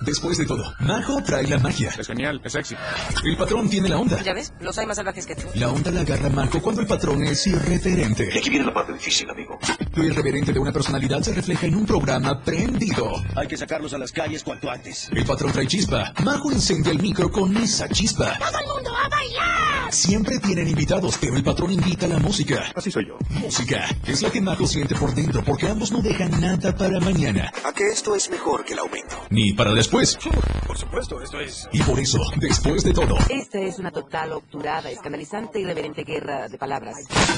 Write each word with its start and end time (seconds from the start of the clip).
Después 0.00 0.36
de 0.36 0.44
todo, 0.44 0.74
Majo 0.80 1.22
trae 1.22 1.46
la 1.46 1.58
magia. 1.58 1.90
Es 1.98 2.06
genial, 2.06 2.40
es 2.44 2.52
sexy. 2.52 2.76
El 3.24 3.36
patrón 3.36 3.68
tiene 3.68 3.88
la 3.88 3.98
onda. 3.98 4.22
¿Ya 4.22 4.34
ves? 4.34 4.52
Los 4.60 4.76
hay 4.76 4.86
más 4.86 4.96
salvajes 4.96 5.26
que 5.26 5.34
tú. 5.34 5.46
La 5.54 5.70
onda 5.70 5.90
la 5.90 6.02
agarra 6.02 6.28
Majo 6.28 6.60
cuando 6.60 6.82
el 6.82 6.86
patrón 6.86 7.22
es 7.24 7.46
irreverente. 7.46 8.28
Y 8.34 8.38
aquí 8.38 8.50
viene 8.50 8.66
la 8.66 8.74
parte 8.74 8.92
difícil, 8.92 9.28
amigo. 9.30 9.58
Lo 9.94 10.04
irreverente 10.04 10.52
de 10.52 10.58
una 10.58 10.70
personalidad 10.72 11.22
se 11.22 11.32
refleja 11.32 11.66
en 11.66 11.76
un 11.76 11.86
programa 11.86 12.42
prendido. 12.42 13.10
Hay 13.34 13.48
que 13.48 13.56
sacarlos 13.56 13.94
a 13.94 13.98
las 13.98 14.12
calles 14.12 14.44
cuanto 14.44 14.70
antes. 14.70 15.08
El 15.12 15.24
patrón 15.24 15.52
trae 15.52 15.66
chispa. 15.66 16.12
Majo 16.22 16.52
incendia 16.52 16.92
el 16.92 17.00
micro 17.00 17.30
con 17.30 17.56
esa 17.56 17.88
chispa. 17.88 18.38
¡Todo 18.38 18.58
el 18.58 18.66
mundo 18.66 18.90
a 18.94 19.08
bailar! 19.08 19.92
Siempre 19.92 20.38
tienen 20.40 20.68
invitados, 20.68 21.16
pero 21.18 21.36
el 21.36 21.42
patrón 21.42 21.72
invita 21.72 22.04
a 22.06 22.10
la 22.10 22.18
música. 22.18 22.70
Así 22.74 22.90
soy 22.90 23.06
yo. 23.08 23.16
Música 23.30 23.88
es 24.06 24.20
la 24.20 24.30
que 24.30 24.40
Majo 24.42 24.66
siente 24.66 24.94
por 24.94 25.14
dentro 25.14 25.42
porque 25.42 25.68
ambos 25.68 25.90
no 25.90 26.02
dejan 26.02 26.38
nada 26.38 26.76
para 26.76 27.00
mañana. 27.00 27.50
A 27.64 27.72
que 27.72 27.88
esto 27.88 28.14
es 28.14 28.28
mejor 28.28 28.64
que 28.64 28.74
el 28.74 28.80
aumento. 28.80 29.16
Ni 29.30 29.54
para 29.54 29.72
después. 29.72 29.85
Por 29.90 30.78
supuesto, 30.78 31.22
esto 31.22 31.40
es... 31.40 31.68
Y 31.72 31.82
por 31.82 31.98
eso, 31.98 32.18
después 32.36 32.82
de 32.82 32.92
todo, 32.92 33.16
Esta 33.28 33.60
es 33.60 33.78
una 33.78 33.90
total, 33.90 34.32
obturada, 34.32 34.90
escandalizante 34.90 35.60
y 35.60 35.64
reverente 35.64 36.02
guerra 36.04 36.48
de 36.48 36.58
palabras. 36.58 36.96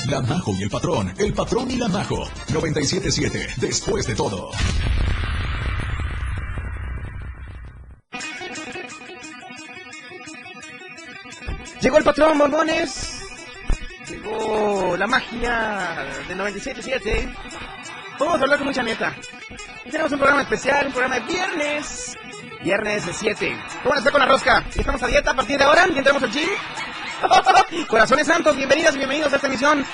la 0.08 0.20
Majo 0.20 0.52
y 0.58 0.62
el 0.62 0.70
patrón. 0.70 1.12
El 1.18 1.32
patrón 1.34 1.70
y 1.70 1.76
la 1.76 1.88
Majo. 1.88 2.24
97.7. 2.48 3.56
Después 3.56 4.06
de 4.06 4.14
todo. 4.14 4.50
Llegó 11.80 11.98
el 11.98 12.04
patrón, 12.04 12.38
bombones. 12.38 13.22
Llegó 14.08 14.96
la 14.96 15.06
magia 15.06 16.06
del 16.26 16.38
97.7. 16.38 17.34
Vamos 18.18 18.40
a 18.40 18.42
hablar 18.42 18.58
con 18.58 18.66
mucha 18.68 18.82
neta. 18.82 19.14
Y 19.88 19.90
tenemos 19.90 20.12
un 20.12 20.18
programa 20.18 20.42
especial, 20.42 20.86
un 20.88 20.92
programa 20.92 21.18
de 21.18 21.32
viernes. 21.32 22.14
Viernes 22.62 23.06
de 23.06 23.12
7. 23.14 23.56
¿Cómo 23.82 23.94
les 23.94 24.02
fue 24.02 24.12
con 24.12 24.20
la 24.20 24.26
rosca? 24.26 24.62
¿Estamos 24.76 25.02
a 25.02 25.06
dieta 25.06 25.30
a 25.30 25.34
partir 25.34 25.56
de 25.56 25.64
ahora? 25.64 25.86
¿Ya 25.88 25.96
entramos 25.96 26.22
al 26.22 26.30
gym? 26.30 26.46
Corazones 27.86 28.26
santos, 28.26 28.54
bienvenidas 28.54 28.94
y 28.96 28.98
bienvenidos 28.98 29.32
a 29.32 29.36
esta 29.36 29.46
emisión 29.46 29.86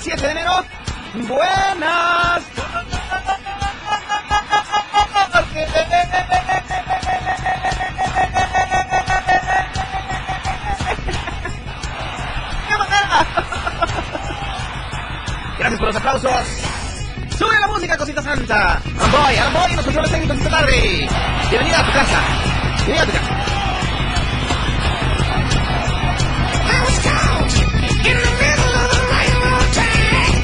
7 0.00 0.22
de 0.22 0.30
enero. 0.30 0.64
Buenas. 1.28 2.44
Gracias 15.58 15.78
por 15.78 15.88
los 15.88 15.96
aplausos. 15.96 16.61
Sube 17.42 17.58
la 17.58 17.66
música, 17.66 17.96
cosita 17.96 18.22
santa. 18.22 18.80
Amboy, 19.00 19.36
Amboy, 19.36 19.74
los 19.74 19.84
controles 19.84 20.12
técnicos 20.12 20.36
esta 20.36 20.50
tarde. 20.50 21.08
Bienvenida 21.50 21.80
a 21.80 21.86
tu 21.86 21.92
casa. 21.92 22.20
Bienvenida 22.86 23.02
a 23.02 23.06
tu 23.06 23.12
casa. 23.12 23.30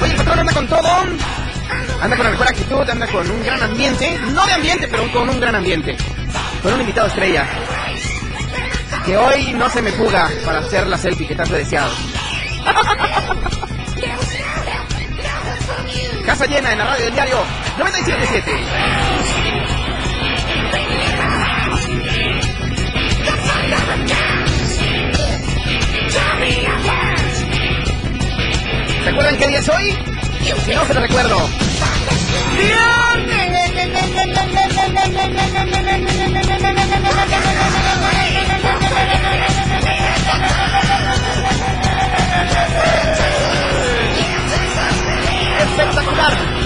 Oye, 0.03 0.11
el 0.11 0.17
patrón 0.17 0.39
anda 0.41 0.53
con 0.53 0.67
todo. 0.67 0.89
Anda 2.03 2.17
con 2.17 2.25
la 2.25 2.31
mejor 2.33 2.49
actitud, 2.49 2.91
anda 2.91 3.07
con 3.07 3.31
un 3.31 3.45
gran 3.45 3.63
ambiente. 3.63 4.19
No 4.33 4.45
de 4.45 4.53
ambiente, 4.55 4.89
pero 4.89 5.13
con 5.13 5.29
un 5.29 5.39
gran 5.39 5.55
ambiente. 5.55 5.97
Con 6.65 6.73
un 6.75 6.81
invitado 6.81 7.07
estrella. 7.07 7.47
Que 9.07 9.17
hoy 9.17 9.53
no 9.53 9.71
se 9.71 9.83
me 9.83 9.93
fuga 9.93 10.29
para 10.45 10.59
hacer 10.59 10.85
la 10.89 10.99
selfie 10.99 11.29
que 11.29 11.37
tanto 11.37 11.55
he 11.55 11.59
deseado. 11.61 11.93
Casa 16.29 16.45
llena 16.45 16.73
en 16.73 16.79
la 16.79 16.85
radio 16.85 17.05
del 17.07 17.15
diario 17.15 17.37
977. 17.79 18.53
¿Recuerdan 29.07 29.37
qué 29.39 29.47
día 29.47 29.59
es 29.61 29.69
hoy? 29.71 29.99
Si 30.67 30.75
no 30.75 30.85
se 30.85 30.93
lo 30.93 31.01
recuerdo. 31.01 31.49
¡Espectacular! 46.29 46.59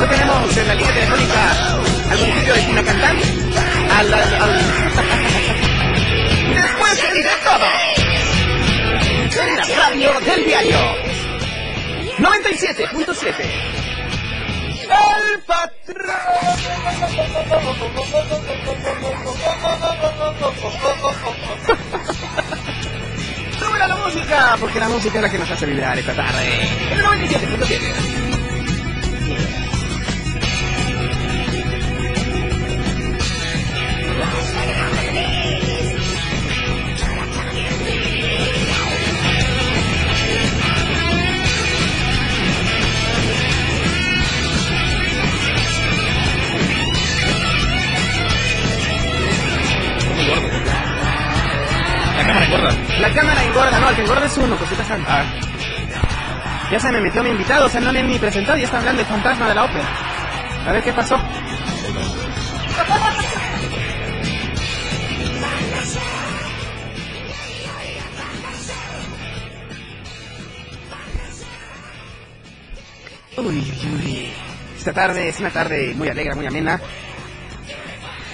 Hoy 0.00 0.08
tenemos 0.08 0.56
en 0.56 0.68
la 0.68 0.74
línea 0.74 0.94
telefónica 0.94 1.50
al 2.10 2.18
municipio 2.18 2.54
de 2.54 2.60
Tinacantán. 2.62 3.16
Al, 3.98 4.14
al, 4.14 4.34
al... 4.34 4.52
Después 6.54 7.02
de 7.02 7.22
todo. 7.44 7.68
En 9.42 9.56
la 9.56 9.64
radio 9.64 10.20
del 10.20 10.44
diario. 10.44 10.78
97.7. 12.18 13.72
Sube 15.84 15.94
la 23.78 23.96
música, 23.96 24.56
porque 24.60 24.78
la 24.78 24.88
música 24.88 25.16
es 25.16 25.22
la 25.22 25.30
que 25.30 25.38
nos 25.38 25.50
hace 25.50 25.66
vibrar 25.66 25.98
esta 25.98 26.14
tarde. 26.14 26.62
El 26.92 27.02
97.7. 27.02 28.32
cámara 52.32 52.46
engorda. 52.46 52.98
La 53.00 53.12
cámara 53.12 53.44
engorda, 53.44 53.80
no, 53.80 53.88
el 53.88 53.96
que 53.96 54.02
engorda 54.02 54.26
es 54.26 54.38
uno, 54.38 54.56
cosita 54.56 54.84
santa. 54.84 55.24
Ya 56.70 56.80
se 56.80 56.92
me 56.92 57.00
metió 57.00 57.22
mi 57.22 57.30
invitado, 57.30 57.66
o 57.66 57.68
sea, 57.68 57.80
no 57.80 57.92
le 57.92 58.00
he 58.00 58.02
ni 58.02 58.18
presentado 58.18 58.58
y 58.58 58.62
está 58.62 58.78
hablando 58.78 58.98
del 59.02 59.06
fantasma 59.06 59.48
de 59.48 59.54
la 59.54 59.64
ópera. 59.64 59.84
A 60.66 60.72
ver 60.72 60.82
qué 60.82 60.92
pasó. 60.92 61.20
Uy, 73.36 73.72
uy. 73.94 74.32
Esta 74.78 74.92
tarde 74.92 75.28
es 75.28 75.40
una 75.40 75.50
tarde 75.50 75.94
muy 75.94 76.08
alegre, 76.08 76.34
muy 76.34 76.46
amena. 76.46 76.80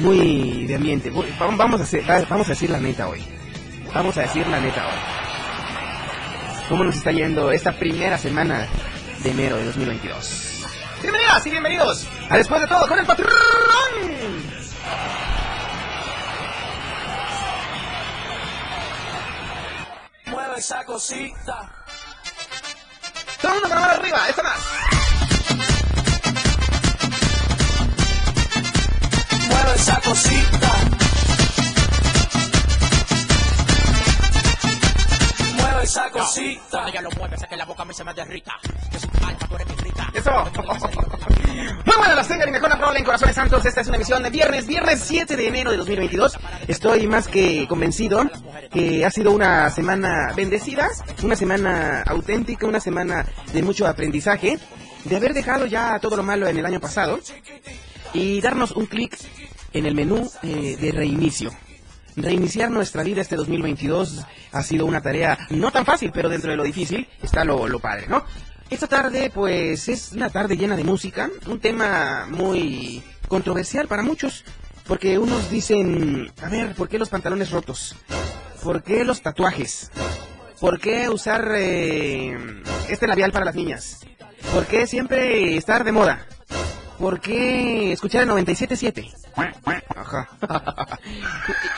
Muy 0.00 0.66
de 0.66 0.76
ambiente. 0.76 1.10
Vamos, 1.10 1.56
vamos 1.56 1.80
a 1.80 1.82
hacer, 1.82 2.04
vamos 2.28 2.46
a 2.46 2.50
decir 2.50 2.70
la 2.70 2.78
neta 2.78 3.08
hoy. 3.08 3.37
Vamos 3.94 4.16
a 4.18 4.22
decir 4.22 4.46
la 4.46 4.60
neta 4.60 4.86
hoy. 4.86 6.68
¿Cómo 6.68 6.84
nos 6.84 6.96
está 6.96 7.10
yendo 7.10 7.50
esta 7.50 7.72
primera 7.72 8.18
semana 8.18 8.66
de 9.22 9.30
enero 9.30 9.56
de 9.56 9.64
2022? 9.64 10.66
Bienvenidas 11.00 11.46
y 11.46 11.50
bienvenidos 11.50 12.08
a 12.28 12.36
Después 12.36 12.60
de 12.60 12.66
todo 12.66 12.86
con 12.86 12.98
el 12.98 13.06
patrón. 13.06 13.28
Mueve 20.26 20.58
esa 20.58 20.84
cosita. 20.84 21.72
Todo 23.40 23.54
el 23.54 23.60
mundo 23.60 23.68
con 23.68 23.80
la 23.80 23.86
mano 23.86 24.00
arriba, 24.00 24.28
esta 24.28 24.42
más. 24.42 24.60
Mueve 29.48 29.74
esa 29.76 30.00
cosita. 30.00 31.07
Esa 35.88 36.10
cosita. 36.10 36.86
Ella 36.88 37.00
lo 37.00 37.10
mueve, 37.12 37.36
que 37.48 37.56
la 37.56 37.64
boca 37.64 37.82
a 37.82 37.86
mí 37.86 37.94
se 37.94 38.04
me 38.04 38.12
derrita. 38.12 38.52
Que 38.90 38.98
su 38.98 39.08
alma, 39.24 39.38
tú 39.48 39.54
eres 39.54 39.66
mi. 39.82 39.90
Eso. 40.14 40.30
Muy 41.84 41.96
buenas 41.96 42.16
las 42.16 42.28
tengan 42.28 42.48
y 42.48 42.52
mejor 42.52 42.78
la 42.78 42.98
en 42.98 43.04
Corazones 43.04 43.34
Santos. 43.34 43.64
Esta 43.64 43.80
es 43.80 43.88
una 43.88 43.96
emisión 43.96 44.22
de 44.22 44.30
viernes, 44.30 44.66
viernes 44.66 45.00
7 45.00 45.34
de 45.34 45.48
enero 45.48 45.70
de 45.70 45.78
2022. 45.78 46.38
Estoy 46.66 47.06
más 47.06 47.26
que 47.28 47.66
convencido 47.68 48.22
que 48.70 49.04
ha 49.04 49.10
sido 49.10 49.32
una 49.32 49.70
semana 49.70 50.32
bendecida, 50.36 50.88
una 51.22 51.36
semana 51.36 52.02
auténtica, 52.02 52.66
una 52.66 52.80
semana 52.80 53.26
de 53.52 53.62
mucho 53.62 53.86
aprendizaje, 53.86 54.58
de 55.04 55.16
haber 55.16 55.32
dejado 55.32 55.66
ya 55.66 55.98
todo 56.00 56.16
lo 56.16 56.22
malo 56.22 56.48
en 56.48 56.58
el 56.58 56.66
año 56.66 56.80
pasado 56.80 57.18
y 58.12 58.40
darnos 58.42 58.72
un 58.72 58.86
clic 58.86 59.16
en 59.72 59.86
el 59.86 59.94
menú 59.94 60.30
eh, 60.42 60.76
de 60.78 60.92
reinicio. 60.92 61.50
Reiniciar 62.22 62.70
nuestra 62.70 63.02
vida 63.02 63.20
este 63.20 63.36
2022 63.36 64.24
ha 64.52 64.62
sido 64.62 64.86
una 64.86 65.00
tarea 65.00 65.38
no 65.50 65.70
tan 65.70 65.84
fácil, 65.84 66.10
pero 66.12 66.28
dentro 66.28 66.50
de 66.50 66.56
lo 66.56 66.64
difícil 66.64 67.08
está 67.22 67.44
lo, 67.44 67.68
lo 67.68 67.78
padre, 67.78 68.06
¿no? 68.08 68.24
Esta 68.70 68.86
tarde, 68.86 69.30
pues, 69.32 69.88
es 69.88 70.12
una 70.12 70.28
tarde 70.28 70.56
llena 70.56 70.76
de 70.76 70.84
música, 70.84 71.30
un 71.46 71.58
tema 71.58 72.26
muy 72.30 73.02
controversial 73.26 73.88
para 73.88 74.02
muchos, 74.02 74.44
porque 74.86 75.18
unos 75.18 75.50
dicen, 75.50 76.30
a 76.42 76.48
ver, 76.48 76.74
¿por 76.74 76.88
qué 76.88 76.98
los 76.98 77.08
pantalones 77.08 77.50
rotos? 77.50 77.96
¿Por 78.62 78.82
qué 78.82 79.04
los 79.04 79.22
tatuajes? 79.22 79.90
¿Por 80.60 80.80
qué 80.80 81.08
usar 81.08 81.52
eh, 81.56 82.36
este 82.88 83.06
labial 83.06 83.32
para 83.32 83.44
las 83.44 83.54
niñas? 83.54 84.00
¿Por 84.52 84.66
qué 84.66 84.86
siempre 84.86 85.56
estar 85.56 85.84
de 85.84 85.92
moda? 85.92 86.26
¿Por 86.98 87.20
qué 87.20 87.92
escuchar 87.92 88.22
el 88.24 88.30
97.7? 88.30 89.14
Ajá. 89.96 90.28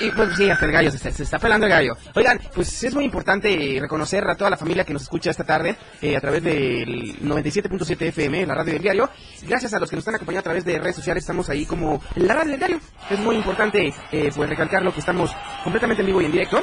y, 0.01 0.07
y, 0.07 0.11
pues 0.13 0.35
sí, 0.37 0.49
hasta 0.49 0.65
el 0.65 0.73
gallo, 0.73 0.91
se, 0.91 1.13
se, 1.13 1.23
está 1.23 1.39
pelando 1.39 1.67
el 1.67 1.73
gallo. 1.73 1.97
Oigan, 2.15 2.41
pues 2.55 2.83
es 2.85 2.95
muy 2.95 3.05
importante 3.05 3.79
reconocer 3.81 4.27
a 4.29 4.35
toda 4.35 4.49
la 4.49 4.57
familia 4.57 4.85
que 4.85 4.95
nos 4.95 5.03
escucha 5.03 5.31
esta 5.31 5.45
tarde 5.45 5.77
eh, 6.01 6.17
a 6.17 6.21
través 6.21 6.43
del 6.43 7.21
97.7 7.21 8.01
FM, 8.01 8.47
la 8.47 8.55
radio 8.55 8.73
del 8.73 8.83
diario. 8.83 9.11
Gracias 9.43 9.75
a 9.75 9.79
los 9.79 9.91
que 9.91 9.97
nos 9.97 10.03
están 10.03 10.15
acompañando 10.15 10.41
a 10.41 10.45
través 10.45 10.65
de 10.65 10.79
redes 10.79 10.97
sociales, 10.97 11.23
estamos 11.23 11.51
ahí 11.51 11.67
como 11.67 12.03
la 12.17 12.35
radio 12.35 12.53
del 12.53 12.59
diario. 12.59 12.81
Es 13.11 13.19
muy 13.19 13.37
importante 13.37 13.93
eh, 14.13 14.31
pues 14.35 14.49
recalcarlo 14.49 14.93
que 14.93 15.01
estamos 15.01 15.31
completamente 15.63 16.01
en 16.01 16.07
vivo 16.07 16.23
y 16.23 16.27
en 16.27 16.33
directo. 16.33 16.63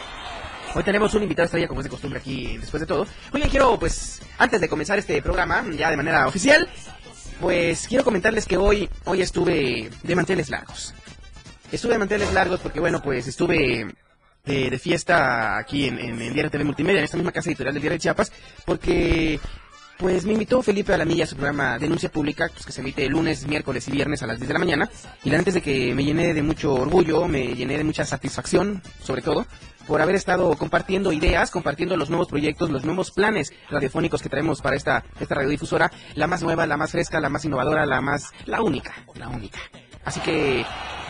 Hoy 0.73 0.83
tenemos 0.83 1.13
un 1.13 1.23
invitado 1.23 1.45
estrella, 1.45 1.67
como 1.67 1.79
es 1.79 1.85
de 1.85 1.89
costumbre 1.89 2.19
aquí 2.19 2.57
después 2.57 2.81
de 2.81 2.87
todo. 2.87 3.07
Oigan, 3.31 3.49
quiero, 3.49 3.79
pues, 3.79 4.21
antes 4.37 4.61
de 4.61 4.67
comenzar 4.67 4.99
este 4.99 5.21
programa, 5.21 5.65
ya 5.75 5.89
de 5.89 5.97
manera 5.97 6.27
oficial, 6.27 6.67
pues 7.39 7.87
quiero 7.87 8.03
comentarles 8.03 8.45
que 8.45 8.57
hoy, 8.57 8.89
hoy 9.05 9.21
estuve 9.21 9.89
de 10.03 10.15
manteles 10.15 10.49
largos. 10.49 10.93
Estuve 11.71 11.93
de 11.93 11.99
manteles 11.99 12.33
largos 12.33 12.59
porque, 12.59 12.79
bueno, 12.79 13.01
pues 13.01 13.27
estuve 13.27 13.93
de, 14.45 14.79
fiesta 14.79 15.57
aquí 15.57 15.85
en, 15.87 15.99
en, 15.99 16.17
Diario 16.33 16.49
TV 16.49 16.63
Multimedia, 16.63 16.99
en 16.99 17.05
esta 17.05 17.17
misma 17.17 17.31
casa 17.31 17.49
editorial 17.49 17.73
del 17.73 17.81
Diario 17.81 17.95
de 17.97 18.01
Chiapas, 18.01 18.31
porque 18.65 19.39
pues 19.97 20.25
me 20.25 20.33
invitó 20.33 20.61
Felipe 20.61 20.93
Alamilla 20.93 21.23
a 21.23 21.27
su 21.27 21.35
programa 21.35 21.79
Denuncia 21.79 22.09
Pública, 22.09 22.49
pues, 22.53 22.65
que 22.65 22.71
se 22.71 22.81
emite 22.81 23.07
lunes, 23.09 23.47
miércoles 23.47 23.87
y 23.87 23.91
viernes 23.91 24.21
a 24.21 24.27
las 24.27 24.37
10 24.37 24.47
de 24.47 24.53
la 24.53 24.59
mañana. 24.59 24.89
Y 25.23 25.33
antes 25.33 25.55
de 25.55 25.61
que 25.61 25.93
me 25.95 26.03
llené 26.03 26.33
de 26.33 26.43
mucho 26.43 26.73
orgullo, 26.75 27.27
me 27.27 27.55
llené 27.55 27.77
de 27.77 27.83
mucha 27.83 28.05
satisfacción, 28.05 28.81
sobre 29.03 29.23
todo, 29.23 29.45
por 29.87 30.01
haber 30.01 30.15
estado 30.15 30.55
compartiendo 30.57 31.11
ideas, 31.11 31.49
compartiendo 31.49 31.95
los 31.97 32.09
nuevos 32.09 32.27
proyectos, 32.27 32.69
los 32.69 32.83
nuevos 32.83 33.11
planes 33.11 33.53
radiofónicos 33.69 34.21
que 34.21 34.29
traemos 34.29 34.61
para 34.61 34.75
esta, 34.75 35.03
esta 35.19 35.35
radiodifusora, 35.35 35.91
la 36.15 36.27
más 36.27 36.43
nueva, 36.43 36.67
la 36.67 36.77
más 36.77 36.91
fresca, 36.91 37.19
la 37.19 37.29
más 37.29 37.45
innovadora, 37.45 37.85
la 37.85 38.01
más, 38.01 38.31
la 38.45 38.61
única, 38.61 38.93
la 39.15 39.29
única. 39.29 39.59
Así 40.03 40.19
que 40.19 40.65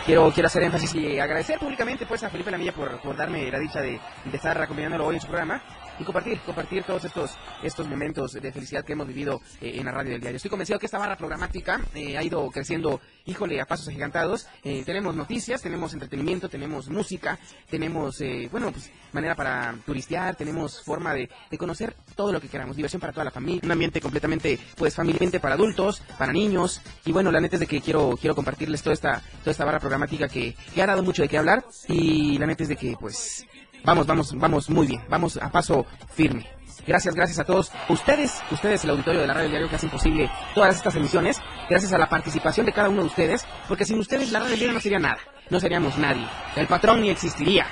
quiero, 0.06 0.32
quiero 0.32 0.48
hacer 0.48 0.64
énfasis 0.64 0.96
y 0.96 1.20
agradecer 1.20 1.60
públicamente 1.60 2.06
pues 2.06 2.24
a 2.24 2.30
Felipe 2.30 2.52
Lamilla 2.52 2.72
por, 2.72 3.00
por 3.02 3.16
darme 3.16 3.52
la 3.52 3.60
dicha 3.60 3.82
de, 3.82 4.00
de 4.26 4.38
estar 4.38 4.60
acompañándolo 4.62 5.06
hoy 5.06 5.16
en 5.16 5.22
su 5.22 5.28
programa 5.28 5.62
y 6.00 6.04
compartir, 6.04 6.40
compartir 6.42 6.84
todos 6.84 7.06
estos, 7.06 7.38
estos 7.64 7.88
momentos 7.88 8.34
de 8.34 8.52
felicidad 8.52 8.84
que 8.84 8.94
hemos 8.94 9.08
vivido 9.08 9.42
eh, 9.62 9.74
en 9.76 9.86
la 9.86 9.92
radio 9.92 10.12
del 10.12 10.22
diario. 10.22 10.38
Estoy 10.38 10.50
convencido 10.50 10.80
que 10.80 10.86
esta 10.86 10.98
barra 10.98 11.18
programática 11.18 11.82
eh, 11.94 12.18
ha 12.18 12.24
ido 12.24 12.50
creciendo, 12.52 13.02
híjole, 13.26 13.60
a 13.62 13.66
pasos 13.66 13.88
agigantados. 13.88 14.48
Eh, 14.64 14.84
tenemos 14.86 15.16
noticias, 15.16 15.62
tenemos 15.62 15.94
entretenimiento, 15.94 16.50
tenemos 16.50 16.90
música, 16.90 17.40
tenemos, 17.70 18.22
bueno, 18.52 18.72
pues 18.72 18.92
manera 19.12 19.36
para 19.36 19.76
turistear, 19.86 20.36
tenemos 20.36 20.82
forma 20.84 21.14
de, 21.14 21.30
conocer 21.58 21.96
todo 22.16 22.32
lo 22.32 22.40
que 22.40 22.48
queramos, 22.48 22.76
diversión 22.76 23.00
para 23.00 23.14
toda 23.14 23.26
la 23.26 23.32
familia, 23.32 23.62
un 23.64 23.72
ambiente 23.72 24.00
completamente, 24.00 24.60
pues, 24.76 24.94
familiarmente 24.94 25.40
para 25.40 25.56
adultos, 25.56 26.02
para 26.18 26.32
niños, 26.32 26.82
y 27.04 27.12
bueno, 27.12 27.32
la 27.32 27.40
neta 27.40 27.56
es 27.56 27.62
de 27.62 27.68
que 27.68 27.82
quiero, 27.82 28.16
quiero 28.20 28.36
compartirles 28.36 28.84
toda 28.84 28.94
esta, 28.94 29.22
toda 29.40 29.52
esta 29.52 29.66
barra 29.66 29.80
programática 29.80 30.28
que, 30.28 30.56
que 30.74 30.82
ha 30.84 30.86
dado 30.86 31.02
mucho 31.02 31.24
de 31.24 31.30
qué 31.30 31.38
hablar, 31.38 31.66
y 31.88 32.38
la 32.38 32.46
neta 32.46 32.64
es 32.64 32.70
de 32.70 32.76
que, 32.76 32.96
pues, 33.00 33.46
Vamos, 33.88 34.06
vamos, 34.06 34.34
vamos 34.38 34.70
muy 34.70 34.86
bien. 34.86 35.02
Vamos 35.08 35.38
a 35.42 35.50
paso 35.50 35.86
firme. 36.14 36.46
Gracias, 36.86 37.16
gracias 37.16 37.40
a 37.40 37.46
todos 37.46 37.72
ustedes, 37.88 38.42
ustedes 38.52 38.84
el 38.84 38.90
auditorio 38.90 39.22
de 39.22 39.28
la 39.28 39.34
radio 39.34 39.50
diario 39.50 39.70
que 39.70 39.78
hacen 39.78 39.90
posible 39.90 40.30
todas 40.54 40.76
estas 40.76 40.96
emisiones, 40.96 41.42
gracias 41.70 41.92
a 41.92 41.98
la 41.98 42.08
participación 42.08 42.66
de 42.66 42.72
cada 42.72 42.88
uno 42.88 43.02
de 43.02 43.08
ustedes, 43.08 43.46
porque 43.68 43.84
sin 43.84 44.00
ustedes 44.00 44.32
la 44.32 44.40
radio 44.40 44.56
diario 44.56 44.74
no 44.74 44.80
sería 44.80 45.00
nada, 45.00 45.18
no 45.50 45.60
seríamos 45.60 45.98
nadie, 45.98 46.26
el 46.56 46.68
patrón 46.68 47.02
ni 47.02 47.10
existiría. 47.10 47.66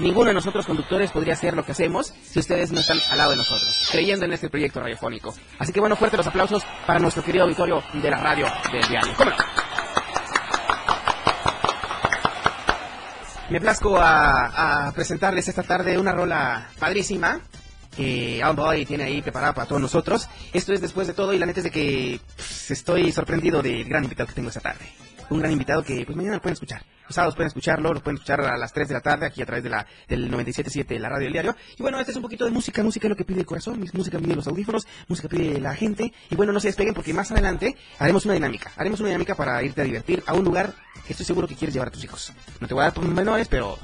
Ninguno 0.00 0.28
de 0.28 0.34
nosotros 0.34 0.66
conductores 0.66 1.12
podría 1.12 1.34
hacer 1.34 1.54
lo 1.54 1.64
que 1.64 1.72
hacemos 1.72 2.12
si 2.22 2.40
ustedes 2.40 2.72
no 2.72 2.80
están 2.80 2.98
al 3.10 3.18
lado 3.18 3.30
de 3.30 3.36
nosotros, 3.36 3.88
creyendo 3.92 4.24
en 4.24 4.32
este 4.32 4.48
proyecto 4.48 4.80
radiofónico. 4.80 5.32
Así 5.58 5.72
que 5.72 5.80
bueno, 5.80 5.94
fuerte 5.94 6.16
los 6.16 6.26
aplausos 6.26 6.64
para 6.86 6.98
nuestro 6.98 7.22
querido 7.22 7.44
auditorio 7.44 7.82
de 7.92 8.10
la 8.10 8.18
radio 8.18 8.46
del 8.72 8.88
diario. 8.88 9.12
¿Cómo 9.16 9.30
Me 13.48 13.60
plazco 13.60 13.96
a, 13.96 14.92
presentarles 14.94 15.46
esta 15.46 15.62
tarde 15.62 15.96
una 15.98 16.12
rola 16.12 16.68
padrísima 16.80 17.40
que 17.96 18.42
Out 18.42 18.56
Boy 18.56 18.84
tiene 18.84 19.04
ahí 19.04 19.22
preparada 19.22 19.54
para 19.54 19.68
todos 19.68 19.80
nosotros. 19.80 20.28
Esto 20.52 20.72
es 20.72 20.80
después 20.80 21.06
de 21.06 21.14
todo 21.14 21.32
y 21.32 21.38
la 21.38 21.46
neta 21.46 21.60
es 21.60 21.64
de 21.64 21.70
que 21.70 22.20
pues, 22.34 22.72
estoy 22.72 23.12
sorprendido 23.12 23.62
del 23.62 23.84
gran 23.84 24.02
invitado 24.02 24.26
que 24.26 24.34
tengo 24.34 24.48
esta 24.48 24.60
tarde. 24.60 24.86
Un 25.30 25.40
gran 25.40 25.52
invitado 25.52 25.82
que 25.82 26.04
pues 26.04 26.16
mañana 26.16 26.36
lo 26.36 26.42
pueden 26.42 26.54
escuchar. 26.54 26.82
Los 27.06 27.14
sábados 27.14 27.34
pueden 27.36 27.48
escucharlo, 27.48 27.94
lo 27.94 28.00
pueden 28.00 28.16
escuchar 28.16 28.40
a 28.40 28.56
las 28.56 28.72
3 28.72 28.88
de 28.88 28.94
la 28.94 29.00
tarde 29.00 29.26
aquí 29.26 29.42
a 29.42 29.46
través 29.46 29.62
de 29.62 29.70
la 29.70 29.86
del 30.08 30.30
97.7, 30.30 30.98
la 30.98 31.08
radio 31.08 31.24
del 31.24 31.32
diario. 31.32 31.56
Y 31.78 31.82
bueno, 31.82 31.98
este 32.00 32.10
es 32.10 32.16
un 32.16 32.22
poquito 32.22 32.44
de 32.44 32.50
música, 32.50 32.82
música 32.82 33.06
es 33.06 33.10
lo 33.10 33.16
que 33.16 33.24
pide 33.24 33.40
el 33.40 33.46
corazón, 33.46 33.84
música 33.92 34.18
pide 34.18 34.34
los 34.34 34.46
audífonos, 34.46 34.86
música 35.08 35.28
pide 35.28 35.60
la 35.60 35.74
gente. 35.74 36.12
Y 36.30 36.34
bueno, 36.34 36.52
no 36.52 36.60
se 36.60 36.68
despeguen 36.68 36.94
porque 36.94 37.14
más 37.14 37.30
adelante 37.30 37.76
haremos 37.98 38.24
una 38.24 38.34
dinámica. 38.34 38.72
Haremos 38.76 39.00
una 39.00 39.10
dinámica 39.10 39.34
para 39.34 39.62
irte 39.62 39.80
a 39.80 39.84
divertir 39.84 40.22
a 40.26 40.34
un 40.34 40.44
lugar 40.44 40.74
que 41.06 41.12
estoy 41.12 41.26
seguro 41.26 41.46
que 41.46 41.54
quieres 41.54 41.74
llevar 41.74 41.88
a 41.88 41.92
tus 41.92 42.02
hijos. 42.02 42.32
No 42.60 42.66
te 42.66 42.74
voy 42.74 42.82
a 42.82 42.86
dar 42.86 42.94
por 42.94 43.06
menores, 43.06 43.46
pero 43.48 43.78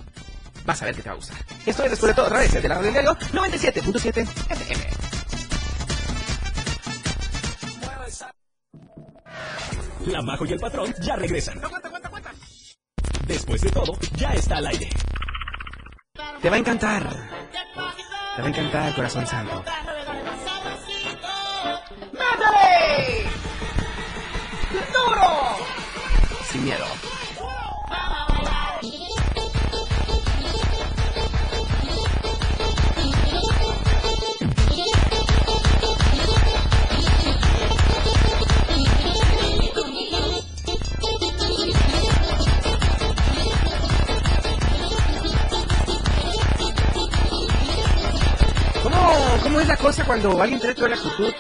vas 0.65 0.83
a 0.83 0.87
ver 0.87 0.95
que 0.95 1.03
te 1.03 1.09
va 1.09 1.15
a 1.15 1.17
gustar. 1.17 1.37
Esto 1.65 1.85
es 1.85 1.91
después 1.91 2.11
de 2.11 2.15
todo 2.15 2.27
otra 2.27 2.41
vez 2.41 2.53
de 2.53 2.69
la 2.69 2.75
radio 2.77 2.93
del 2.93 3.05
diario 3.05 3.17
97.7 3.33 4.29
FM. 4.51 5.22
La 10.07 10.23
Majo 10.23 10.45
y 10.45 10.53
el 10.53 10.61
Patrón 10.61 10.93
ya 11.01 11.17
regresan. 11.17 11.63
Aguanta, 11.65 11.89
aguanta, 11.89 12.09
aguanta. 12.09 12.33
Después 13.27 13.61
de 13.61 13.71
todo, 13.71 13.93
ya 14.17 14.31
está 14.33 14.57
al 14.57 14.67
aire. 14.67 14.89
Te 16.41 16.51
va 16.51 16.57
a 16.57 16.59
encantar. 16.59 17.09
Te 18.37 18.43
va 18.43 18.47
a 18.47 18.51
encantar, 18.51 18.95
corazón 18.95 19.27
santo. 19.27 19.63
¡Métele! 22.13 23.31
¡Duro! 24.93 25.57
Sin 26.51 26.65
miedo. 26.65 27.12
Es 49.63 49.69
la 49.69 49.77
cosa 49.77 50.05
cuando 50.05 50.43
alguien 50.43 50.61
trae 50.61 50.75
toda 50.75 50.89
la 50.89 50.97
actitud 50.97 51.33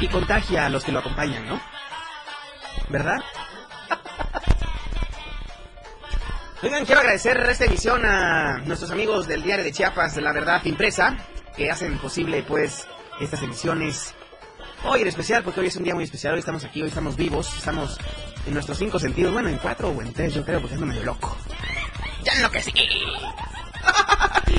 y 0.00 0.08
contagia 0.08 0.66
a 0.66 0.68
los 0.68 0.82
que 0.82 0.90
lo 0.90 0.98
acompañan, 0.98 1.46
no? 1.46 1.60
¿Verdad? 2.88 3.20
Oigan, 6.62 6.84
quiero 6.84 7.00
agradecer 7.00 7.38
esta 7.48 7.66
emisión 7.66 8.04
a 8.04 8.58
nuestros 8.64 8.90
amigos 8.90 9.28
del 9.28 9.44
Diario 9.44 9.64
de 9.64 9.70
Chiapas, 9.70 10.16
La 10.16 10.32
Verdad 10.32 10.64
Impresa, 10.64 11.16
que 11.56 11.70
hacen 11.70 11.98
posible, 11.98 12.42
pues, 12.42 12.88
estas 13.20 13.42
emisiones. 13.42 14.12
Hoy 14.84 15.02
en 15.02 15.08
especial, 15.08 15.44
porque 15.44 15.60
hoy 15.60 15.68
es 15.68 15.76
un 15.76 15.84
día 15.84 15.94
muy 15.94 16.02
especial, 16.04 16.34
hoy 16.34 16.40
estamos 16.40 16.64
aquí, 16.64 16.82
hoy 16.82 16.88
estamos 16.88 17.16
vivos, 17.16 17.48
estamos 17.56 17.96
en 18.44 18.54
nuestros 18.54 18.78
cinco 18.78 18.98
sentidos, 18.98 19.32
bueno, 19.32 19.48
en 19.48 19.58
cuatro 19.58 19.90
o 19.90 20.02
en 20.02 20.12
tres, 20.12 20.34
yo 20.34 20.44
creo, 20.44 20.60
porque 20.60 20.74
ando 20.74 20.86
medio 20.86 21.04
loco. 21.04 21.36
¡Ya 22.24 22.34
en 22.34 22.42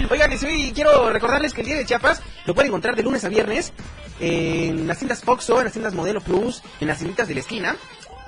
que 0.08 0.38
sí! 0.38 0.46
Oigan, 0.46 0.60
y 0.60 0.72
quiero 0.74 1.10
recordarles 1.10 1.54
que 1.54 1.62
el 1.62 1.68
día 1.68 1.78
de 1.78 1.86
Chiapas 1.86 2.22
lo 2.46 2.54
pueden 2.54 2.70
encontrar 2.70 2.96
de 2.96 3.04
lunes 3.04 3.24
a 3.24 3.30
viernes 3.30 3.74
en 4.20 4.88
las 4.88 4.98
tiendas 4.98 5.24
Foxo, 5.24 5.58
en 5.58 5.66
las 5.66 5.74
tiendas 5.74 5.94
Modelo 5.94 6.22
Plus, 6.22 6.62
en 6.80 6.88
las 6.88 6.98
tienditas 6.98 7.28
de 7.28 7.34
la 7.36 7.40
esquina. 7.40 7.76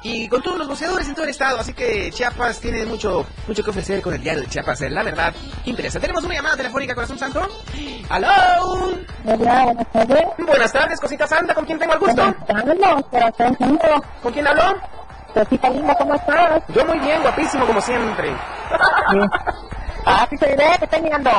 Y 0.04 0.28
con 0.28 0.44
todos 0.44 0.60
los 0.60 0.68
boceadores 0.68 1.08
en 1.08 1.16
todo 1.16 1.24
el 1.24 1.32
estado, 1.32 1.60
así 1.60 1.74
que 1.74 2.12
Chiapas 2.12 2.60
tiene 2.60 2.86
mucho 2.86 3.26
mucho 3.48 3.64
que 3.64 3.72
ofrecer 3.72 4.04
con 4.04 4.14
el 4.14 4.22
diario 4.22 4.44
de 4.44 4.48
Chiapas, 4.48 4.82
la 4.82 5.02
verdad, 5.02 5.34
interesa. 5.66 6.00
Tenemos 6.00 6.24
una 6.24 6.36
llamada 6.36 6.56
telefónica, 6.56 6.94
Corazón 6.94 7.18
Santo. 7.18 7.48
¡Aló! 8.10 8.28
Hola, 9.26 9.64
buenas 9.64 9.92
tardes. 9.92 10.26
Buenas 10.38 10.74
tardes, 10.74 11.00
Cosita 11.00 11.26
Santa, 11.26 11.56
¿con 11.56 11.66
quién 11.66 11.80
tengo 11.80 11.94
el 11.94 12.00
gusto? 12.00 12.36
Corazón 12.46 13.58
Santo. 13.58 14.04
¿Con 14.22 14.32
quién 14.32 14.48
hablo? 14.48 14.80
Cosita 15.34 15.70
linda, 15.72 15.96
¿cómo 15.96 16.14
estás? 16.14 16.62
Yo 16.70 16.86
muy 16.86 17.00
bien, 17.00 17.22
guapísimo 17.24 17.66
como 17.66 17.82
siempre. 17.82 18.30
Sí. 18.30 19.18
Ah, 20.08 20.28
sí, 20.30 20.38
soy 20.38 20.50
te 20.56 20.86
estoy 20.86 21.02
mirando. 21.02 21.32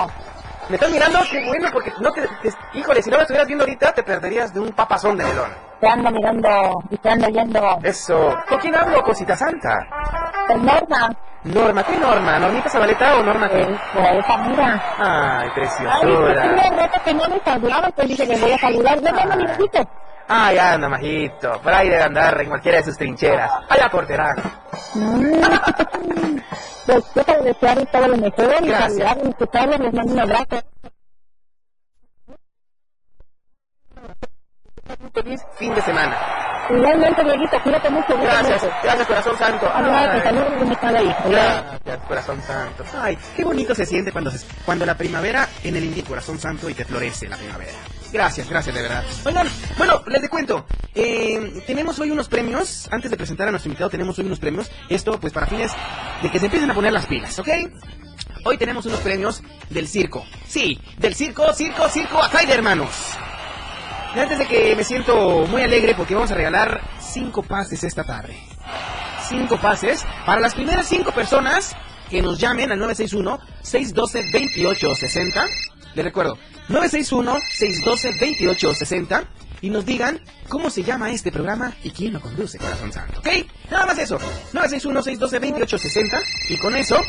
¿Me 0.68 0.74
estás 0.74 0.90
mirando? 0.90 1.18
Qué 1.30 1.44
bueno, 1.46 1.68
porque 1.72 1.92
no 2.00 2.10
te, 2.12 2.22
te, 2.42 2.52
Híjole, 2.74 3.00
si 3.02 3.10
no 3.10 3.16
me 3.16 3.22
estuvieras 3.22 3.46
viendo 3.46 3.64
ahorita, 3.64 3.92
te 3.92 4.02
perderías 4.02 4.52
de 4.52 4.60
un 4.60 4.72
papazón 4.72 5.16
de 5.16 5.24
melón. 5.24 5.50
Te 5.80 5.88
ando 5.88 6.10
mirando 6.10 6.82
y 6.90 6.96
te 6.96 7.08
ando 7.08 7.26
oyendo. 7.26 7.78
Eso. 7.82 8.36
¿Con 8.48 8.58
quién 8.58 8.74
hablo, 8.74 9.02
cosita 9.02 9.36
santa? 9.36 9.86
Con 10.48 10.64
Norma. 10.64 11.10
Norma, 11.44 11.84
¿qué 11.84 11.96
Norma? 11.96 12.38
¿Normita 12.40 12.68
Zabaleta 12.68 13.16
o 13.18 13.22
Norma 13.22 13.48
qué? 13.48 13.62
Esa 13.62 14.36
mira. 14.38 14.82
Ay, 14.98 15.44
Ay, 15.44 15.50
preciosura. 15.54 16.54
pues 16.56 16.76
rato 16.76 17.00
que 17.04 17.14
no 17.14 17.28
me 17.28 17.40
saludaba, 17.44 17.88
pues 17.90 18.08
dije, 18.08 18.26
le 18.26 18.36
voy 18.38 18.52
a 18.52 18.58
saludar. 18.58 19.00
Besito. 19.00 19.88
Ah, 20.28 20.52
ya 20.52 20.72
anda, 20.72 20.88
majito. 20.88 21.60
Por 21.62 21.72
ahí 21.72 21.88
debe 21.88 22.02
andar 22.02 22.40
en 22.40 22.48
cualquiera 22.48 22.78
de 22.78 22.84
sus 22.84 22.98
trincheras. 22.98 23.48
Allá 23.68 23.88
por 23.88 24.06
Terán. 24.06 24.34
Pues 26.86 27.04
de 27.14 27.42
desearles 27.42 27.90
todo 27.90 28.08
lo 28.08 28.16
mejor 28.16 28.54
y 28.62 28.70
saludarles, 28.70 29.28
escucharles, 29.28 29.80
les 29.80 29.92
mando 29.94 30.12
un 30.12 30.20
abrazo. 30.20 30.62
Feliz 35.12 35.40
fin 35.58 35.74
de 35.74 35.82
semana. 35.82 36.16
Igualmente, 36.70 37.22
Dieguito, 37.24 37.62
cuídate 37.62 37.90
mucho. 37.90 38.16
Gracias, 38.20 38.62
mucho. 38.62 38.74
gracias 38.82 39.06
corazón 39.06 39.38
santo. 39.38 39.70
Ay. 39.72 40.20
Gracias, 41.30 41.98
corazón 42.08 42.42
santo. 42.42 42.84
Ay, 43.00 43.18
qué 43.36 43.44
bonito 43.44 43.74
se 43.74 43.86
siente 43.86 44.12
cuando, 44.12 44.30
se- 44.30 44.46
cuando 44.64 44.84
la 44.86 44.96
primavera 44.96 45.48
en 45.64 45.76
el 45.76 45.84
Indy 45.84 46.02
corazón 46.02 46.38
santo 46.38 46.68
y 46.68 46.74
te 46.74 46.84
florece 46.84 47.28
la 47.28 47.36
primavera. 47.36 47.72
Gracias, 48.16 48.48
gracias 48.48 48.74
de 48.74 48.80
verdad. 48.80 49.04
Oigan, 49.26 49.46
bueno, 49.76 50.02
les 50.06 50.22
de 50.22 50.30
cuento. 50.30 50.64
eh, 50.94 51.62
tenemos 51.66 51.98
hoy 51.98 52.10
unos 52.10 52.28
premios. 52.28 52.88
Antes 52.90 53.10
de 53.10 53.16
presentar 53.18 53.46
a 53.46 53.50
nuestro 53.50 53.68
invitado, 53.68 53.90
tenemos 53.90 54.18
hoy 54.18 54.24
unos 54.24 54.38
premios. 54.38 54.70
Esto, 54.88 55.20
pues, 55.20 55.34
para 55.34 55.46
fines 55.46 55.70
de 56.22 56.30
que 56.30 56.38
se 56.38 56.46
empiecen 56.46 56.70
a 56.70 56.74
poner 56.74 56.94
las 56.94 57.04
pilas, 57.04 57.38
¿ok? 57.38 57.48
Hoy 58.46 58.56
tenemos 58.56 58.86
unos 58.86 59.00
premios 59.00 59.42
del 59.68 59.86
circo. 59.86 60.24
Sí, 60.48 60.80
del 60.96 61.14
circo, 61.14 61.52
circo, 61.52 61.90
circo, 61.90 62.22
acá 62.22 62.42
de 62.42 62.54
hermanos. 62.54 62.88
Y 64.14 64.18
antes 64.18 64.38
de 64.38 64.46
que 64.46 64.74
me 64.74 64.82
siento 64.82 65.44
muy 65.46 65.60
alegre 65.60 65.94
porque 65.94 66.14
vamos 66.14 66.30
a 66.30 66.36
regalar 66.36 66.80
cinco 66.98 67.42
pases 67.42 67.84
esta 67.84 68.02
tarde. 68.02 68.34
Cinco 69.28 69.60
pases 69.60 70.06
para 70.24 70.40
las 70.40 70.54
primeras 70.54 70.88
cinco 70.88 71.12
personas 71.12 71.76
que 72.08 72.22
nos 72.22 72.38
llamen 72.38 72.72
al 72.72 72.78
961-612-2860. 72.80 75.44
Les 75.96 76.04
recuerdo, 76.04 76.38
961-612-2860 76.68 79.24
y 79.62 79.70
nos 79.70 79.86
digan 79.86 80.20
cómo 80.50 80.68
se 80.68 80.82
llama 80.82 81.10
este 81.10 81.32
programa 81.32 81.72
y 81.82 81.90
quién 81.90 82.12
lo 82.12 82.20
conduce, 82.20 82.58
corazón 82.58 82.92
santo. 82.92 83.20
¿Ok? 83.20 83.28
Nada 83.70 83.86
más 83.86 83.98
eso. 83.98 84.18
961-612-2860 84.52 86.20
y 86.50 86.58
con 86.58 86.76
eso 86.76 87.00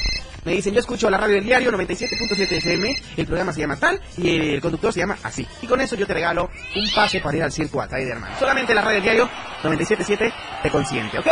me 0.46 0.54
dicen, 0.54 0.74
yo 0.74 0.80
escucho 0.80 1.10
la 1.10 1.18
radio 1.18 1.36
del 1.36 1.44
diario 1.44 1.70
97.7 1.74 2.50
FM, 2.50 2.96
el 3.18 3.26
programa 3.26 3.52
se 3.52 3.60
llama 3.60 3.76
tal 3.76 4.00
y 4.16 4.54
el 4.54 4.62
conductor 4.62 4.94
se 4.94 5.02
llama 5.02 5.18
así. 5.22 5.46
Y 5.62 5.68
con 5.68 5.82
eso 5.82 5.98
yo 5.98 6.08
te 6.08 6.14
regalo 6.14 6.50
un 6.78 6.90
pase 6.96 7.20
para 7.20 7.36
ir 7.36 7.44
al 7.44 7.52
circo 7.52 7.82
Atay 7.82 8.06
de 8.06 8.12
hermano. 8.12 8.40
Solamente 8.40 8.74
la 8.74 8.84
radio 8.84 9.02
del 9.02 9.04
diario 9.04 9.30
97.7 9.64 10.34
te 10.64 10.72
consiente, 10.72 11.20
¿ok? 11.20 11.28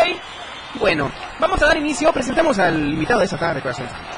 Bueno, 0.78 1.10
vamos 1.40 1.62
a 1.62 1.68
dar 1.68 1.78
inicio, 1.78 2.12
presentamos 2.12 2.60
al 2.60 2.78
invitado 2.78 3.20
de 3.20 3.26
esta 3.26 3.38
tarde, 3.38 3.62
corazón 3.62 3.88
santo. 3.88 4.15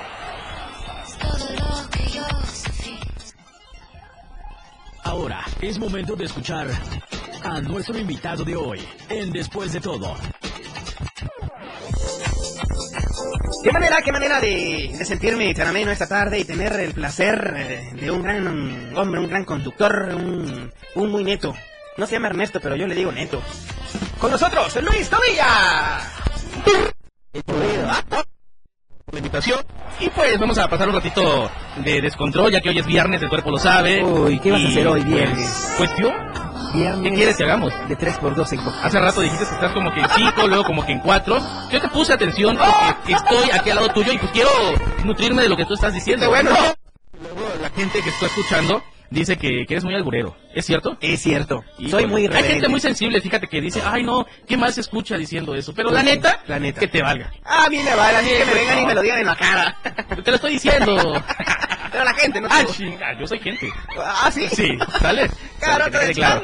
Es 5.62 5.80
momento 5.80 6.16
de 6.16 6.26
escuchar 6.26 6.68
a 7.44 7.62
nuestro 7.62 7.98
invitado 7.98 8.44
de 8.44 8.56
hoy 8.56 8.80
en 9.10 9.32
Después 9.32 9.74
de 9.74 9.82
todo. 9.82 10.16
Qué 13.64 13.72
manera, 13.72 14.02
qué 14.02 14.12
manera 14.12 14.40
de, 14.40 14.96
de 14.98 15.06
sentirme 15.06 15.54
tan 15.54 15.68
ameno 15.68 15.92
esta 15.92 16.08
tarde 16.08 16.40
y 16.40 16.46
tener 16.46 16.74
el 16.80 16.94
placer 16.94 17.54
eh, 17.58 17.92
de 18.00 18.12
un 18.12 18.22
gran 18.22 18.98
hombre, 18.98 19.20
un 19.20 19.28
gran 19.28 19.46
conductor, 19.46 20.10
un, 20.14 20.72
un 20.96 21.12
muy 21.12 21.24
neto. 21.24 21.56
No 21.98 22.06
se 22.06 22.14
llama 22.14 22.28
Ernesto, 22.28 22.60
pero 22.62 22.76
yo 22.76 22.86
le 22.86 22.96
digo 22.96 23.12
neto. 23.12 23.42
Con 24.20 24.32
nosotros, 24.32 24.78
Luis 24.82 25.10
Tobilla. 25.10 26.00
La 29.12 29.20
invitación. 29.20 29.60
Y 30.02 30.10
pues 30.10 30.38
vamos 30.38 30.58
a 30.58 30.68
pasar 30.68 30.90
un 30.90 30.96
ratito 30.96 31.50
de 31.78 32.02
descontrol, 32.02 32.52
ya 32.52 32.60
que 32.60 32.70
hoy 32.70 32.80
es 32.80 32.86
viernes, 32.86 33.22
el 33.22 33.30
cuerpo 33.30 33.52
lo 33.52 33.58
sabe. 33.58 34.04
Uy, 34.04 34.38
¿qué 34.40 34.52
vas 34.52 34.62
a 34.62 34.68
hacer 34.68 34.86
hoy, 34.86 35.02
pues, 35.02 35.14
viernes? 35.14 35.74
Pues 35.78 35.92
yo, 35.98 36.12
Viernes 36.74 37.02
¿qué 37.04 37.16
quieres 37.16 37.38
que 37.38 37.44
hagamos? 37.46 37.74
de 37.88 37.98
3x2 37.98 38.52
en. 38.52 38.60
Hace 38.84 39.00
rato 39.00 39.22
dijiste 39.22 39.46
que 39.46 39.56
estás 39.56 39.72
como 39.72 39.94
que 39.94 40.02
en 40.02 40.10
5, 40.10 40.48
luego 40.48 40.66
como 40.66 40.86
que 40.86 40.92
en 40.92 41.00
4. 41.00 41.40
Yo 41.72 41.82
te 41.82 41.88
puse 41.88 42.12
atención 42.12 42.58
porque 42.58 43.14
estoy 43.14 43.50
aquí 43.52 43.70
al 43.70 43.78
lado 43.78 43.90
tuyo 43.94 44.12
y 44.12 44.18
pues 44.18 44.32
quiero 44.32 44.50
nutrirme 45.06 45.44
de 45.44 45.50
lo 45.50 45.56
que 45.56 45.66
tú 45.66 45.76
estás 45.76 45.94
diciendo. 45.94 46.28
Bueno. 46.28 46.52
Gente 47.78 48.02
que 48.02 48.10
está 48.10 48.26
escuchando 48.26 48.84
dice 49.10 49.38
que, 49.38 49.66
que 49.66 49.74
eres 49.76 49.84
muy 49.86 49.96
alburero. 49.96 50.36
¿Es 50.54 50.66
cierto? 50.66 50.98
Es 51.00 51.22
cierto, 51.22 51.64
Híjole. 51.78 51.90
soy 51.92 52.08
muy 52.08 52.22
Hay 52.22 52.26
irreverente. 52.26 52.54
gente 52.56 52.68
muy 52.68 52.80
sensible, 52.82 53.22
fíjate, 53.22 53.48
que 53.48 53.62
dice, 53.62 53.82
ay 53.86 54.04
no, 54.04 54.26
¿qué 54.48 54.58
más 54.58 54.74
se 54.76 54.82
escucha 54.82 55.16
diciendo 55.16 55.56
eso? 55.56 55.74
Pero 55.74 55.92
la 55.92 56.04
neta, 56.04 56.42
La 56.48 56.60
neta. 56.60 56.80
que 56.82 56.88
te 56.90 57.02
valga. 57.02 57.32
A 57.46 57.70
mí 57.70 57.78
me 57.78 57.96
vale, 57.96 58.18
a 58.18 58.22
mí 58.22 58.28
que 58.30 58.46
me 58.46 58.54
vengan 58.54 58.80
y 58.80 58.86
me 58.86 58.96
lo 58.96 59.02
digan 59.02 59.20
en 59.20 59.26
la 59.28 59.36
cara. 59.36 59.78
Te 60.24 60.30
lo 60.32 60.36
estoy 60.36 60.54
diciendo. 60.54 61.24
Pero 61.92 62.04
la 62.04 62.14
gente, 62.16 62.42
¿no? 62.42 62.48
ah, 62.52 62.66
chinga, 62.66 63.18
yo 63.18 63.26
soy 63.28 63.40
gente. 63.40 63.72
Ah, 63.98 64.30
sí. 64.32 64.48
Sí, 64.50 64.78
¿sale? 65.00 65.30
Que 65.30 66.00
te 66.08 66.14
claro. 66.14 66.44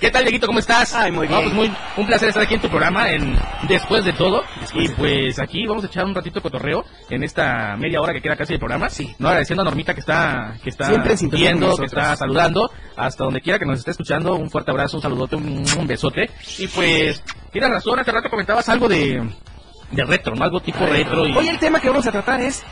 ¿Qué 0.00 0.10
tal, 0.10 0.24
Dieguito? 0.24 0.46
¿Cómo 0.46 0.58
estás? 0.58 0.94
Ay, 0.94 1.10
muy 1.12 1.28
No, 1.28 1.38
bien. 1.38 1.44
pues 1.50 1.54
muy, 1.54 1.76
un 1.96 2.06
placer 2.06 2.28
estar 2.28 2.42
aquí 2.42 2.54
en 2.54 2.60
tu 2.60 2.68
programa 2.68 3.10
en 3.10 3.36
Después 3.68 4.04
de 4.04 4.12
Todo. 4.12 4.42
Después 4.60 4.84
y 4.84 4.88
de 4.88 4.94
pues 4.94 5.38
aquí 5.38 5.66
vamos 5.66 5.84
a 5.84 5.86
echar 5.86 6.04
un 6.04 6.14
ratito 6.14 6.36
de 6.36 6.42
cotorreo 6.42 6.84
en 7.10 7.22
esta 7.22 7.76
media 7.76 8.00
hora 8.00 8.12
que 8.12 8.20
queda 8.20 8.36
casi 8.36 8.52
del 8.52 8.60
programa. 8.60 8.88
Sí. 8.90 9.14
No, 9.18 9.28
agradeciendo 9.28 9.62
a 9.62 9.64
Normita 9.64 9.94
que 9.94 10.00
está, 10.00 10.54
que 10.62 10.70
está 10.70 10.86
Siempre 10.86 11.14
viendo, 11.32 11.76
que 11.76 11.86
está 11.86 12.16
saludando, 12.16 12.70
hasta 12.96 13.24
donde 13.24 13.40
quiera 13.40 13.58
que 13.58 13.66
nos 13.66 13.78
esté 13.78 13.92
escuchando. 13.92 14.34
Un 14.36 14.50
fuerte 14.50 14.70
abrazo, 14.70 14.96
un 14.96 15.02
saludote, 15.02 15.36
un, 15.36 15.64
un 15.78 15.86
besote. 15.86 16.30
Y 16.58 16.68
pues, 16.68 17.22
tienes 17.52 17.70
razón, 17.70 17.98
hace 17.98 18.12
rato 18.12 18.28
comentabas 18.30 18.68
algo 18.68 18.88
de, 18.88 19.22
de 19.90 20.04
retro, 20.04 20.34
¿no? 20.34 20.44
Algo 20.44 20.60
tipo 20.60 20.84
retro. 20.86 21.26
Y... 21.26 21.36
Hoy 21.36 21.48
el 21.48 21.58
tema 21.58 21.80
que 21.80 21.88
vamos 21.88 22.06
a 22.06 22.12
tratar 22.12 22.40
es, 22.40 22.62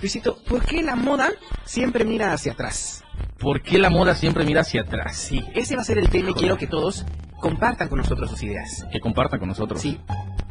Luisito, 0.00 0.38
¿por 0.48 0.64
qué 0.64 0.82
la 0.82 0.96
moda 0.96 1.28
siempre 1.64 2.04
mira 2.04 2.32
hacia 2.32 2.52
atrás? 2.52 3.02
¿Por 3.38 3.62
qué 3.62 3.78
la 3.78 3.90
moda 3.90 4.14
siempre 4.14 4.44
mira 4.44 4.60
hacia 4.62 4.82
atrás? 4.82 5.16
Sí, 5.16 5.42
ese 5.54 5.76
va 5.76 5.82
a 5.82 5.84
ser 5.84 5.98
el 5.98 6.08
tema 6.10 6.30
y 6.30 6.34
quiero 6.34 6.56
que 6.56 6.66
todos 6.66 7.04
compartan 7.40 7.88
con 7.88 7.98
nosotros 7.98 8.30
sus 8.30 8.42
ideas. 8.42 8.84
Que 8.92 9.00
compartan 9.00 9.38
con 9.38 9.48
nosotros. 9.48 9.80
Sí, 9.80 10.00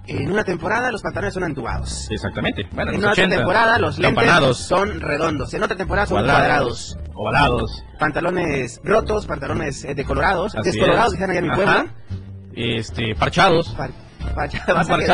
en 0.07 0.31
una 0.31 0.43
temporada 0.43 0.91
los 0.91 1.01
pantalones 1.01 1.33
son 1.33 1.43
entubados. 1.43 2.07
Exactamente. 2.11 2.67
Bueno, 2.73 2.91
En 2.91 3.01
los 3.01 3.11
otra 3.11 3.23
80, 3.23 3.35
temporada 3.37 3.79
los 3.79 3.97
lentes 3.99 4.57
son 4.57 5.01
redondos. 5.01 5.53
En 5.53 5.63
otra 5.63 5.77
temporada 5.77 6.07
son 6.07 6.23
cuadrados. 6.23 6.97
Ovalados. 7.13 7.83
Pantalones 7.99 8.81
rotos, 8.83 9.25
pantalones 9.25 9.83
eh, 9.85 9.95
decolorados. 9.95 10.55
Así 10.55 10.71
Descolorados, 10.71 11.13
es. 11.13 11.19
dijeron 11.19 11.31
allá 11.31 11.39
en 11.39 11.45
mi 11.45 11.51
Ajá. 11.51 11.63
pueblo. 11.63 11.89
Este, 12.55 13.15
parchados. 13.15 13.69
Par- 13.69 13.91
parcha- 14.35 14.63
vas 14.73 14.89
a 14.89 14.97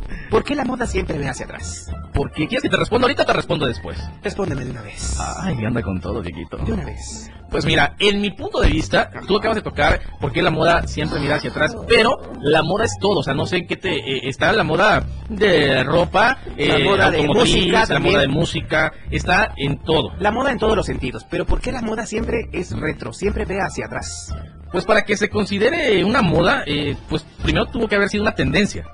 ¿Por 0.30 0.44
qué 0.44 0.54
la 0.54 0.64
moda 0.64 0.86
siempre 0.86 1.18
ve 1.18 1.28
hacia 1.28 1.44
atrás? 1.46 1.90
¿Por 2.12 2.30
qué 2.30 2.46
quieres 2.46 2.62
que 2.62 2.68
te 2.68 2.76
responda 2.76 3.06
ahorita 3.06 3.24
te 3.24 3.32
respondo 3.32 3.66
después? 3.66 3.98
Respóndeme 4.22 4.64
de 4.64 4.70
una 4.70 4.82
vez. 4.82 5.18
Ay, 5.42 5.64
anda 5.64 5.82
con 5.82 6.00
todo, 6.00 6.22
Dieguito. 6.22 6.56
De 6.58 6.72
una 6.72 6.84
vez. 6.84 7.30
Pues 7.50 7.64
mira, 7.66 7.96
en 7.98 8.20
mi 8.20 8.30
punto 8.30 8.60
de 8.60 8.68
vista, 8.68 9.10
tú 9.26 9.36
acabas 9.36 9.56
de 9.56 9.62
tocar 9.62 10.00
por 10.20 10.30
qué 10.30 10.40
la 10.40 10.50
moda 10.50 10.86
siempre 10.86 11.18
mira 11.18 11.34
hacia 11.34 11.50
atrás, 11.50 11.76
pero 11.88 12.20
la 12.40 12.62
moda 12.62 12.84
es 12.84 12.92
todo, 13.00 13.18
o 13.18 13.22
sea, 13.24 13.34
no 13.34 13.44
sé 13.44 13.56
en 13.56 13.66
qué 13.66 13.76
te 13.76 13.92
eh, 13.92 14.20
está 14.28 14.52
la 14.52 14.62
moda 14.62 15.04
de 15.28 15.82
ropa, 15.82 16.38
La 16.46 16.54
eh, 16.56 16.84
moda 16.84 17.10
de 17.10 17.26
música 17.26 17.80
la 17.80 17.86
también. 17.88 18.14
moda 18.14 18.22
de 18.22 18.28
música, 18.28 18.92
está 19.10 19.52
en 19.56 19.78
todo. 19.78 20.12
La 20.20 20.30
moda 20.30 20.52
en 20.52 20.58
todos 20.58 20.76
los 20.76 20.86
sentidos. 20.86 21.26
Pero 21.28 21.44
¿por 21.44 21.60
qué 21.60 21.72
la 21.72 21.82
moda 21.82 22.06
siempre 22.06 22.48
es 22.52 22.70
retro? 22.70 23.12
Siempre 23.12 23.44
ve 23.46 23.58
hacia 23.60 23.86
atrás. 23.86 24.32
Pues 24.70 24.84
para 24.84 25.02
que 25.02 25.16
se 25.16 25.28
considere 25.28 26.04
una 26.04 26.22
moda, 26.22 26.62
eh, 26.66 26.96
pues 27.08 27.24
primero 27.42 27.66
tuvo 27.66 27.88
que 27.88 27.96
haber 27.96 28.08
sido 28.08 28.22
una 28.22 28.36
tendencia, 28.36 28.86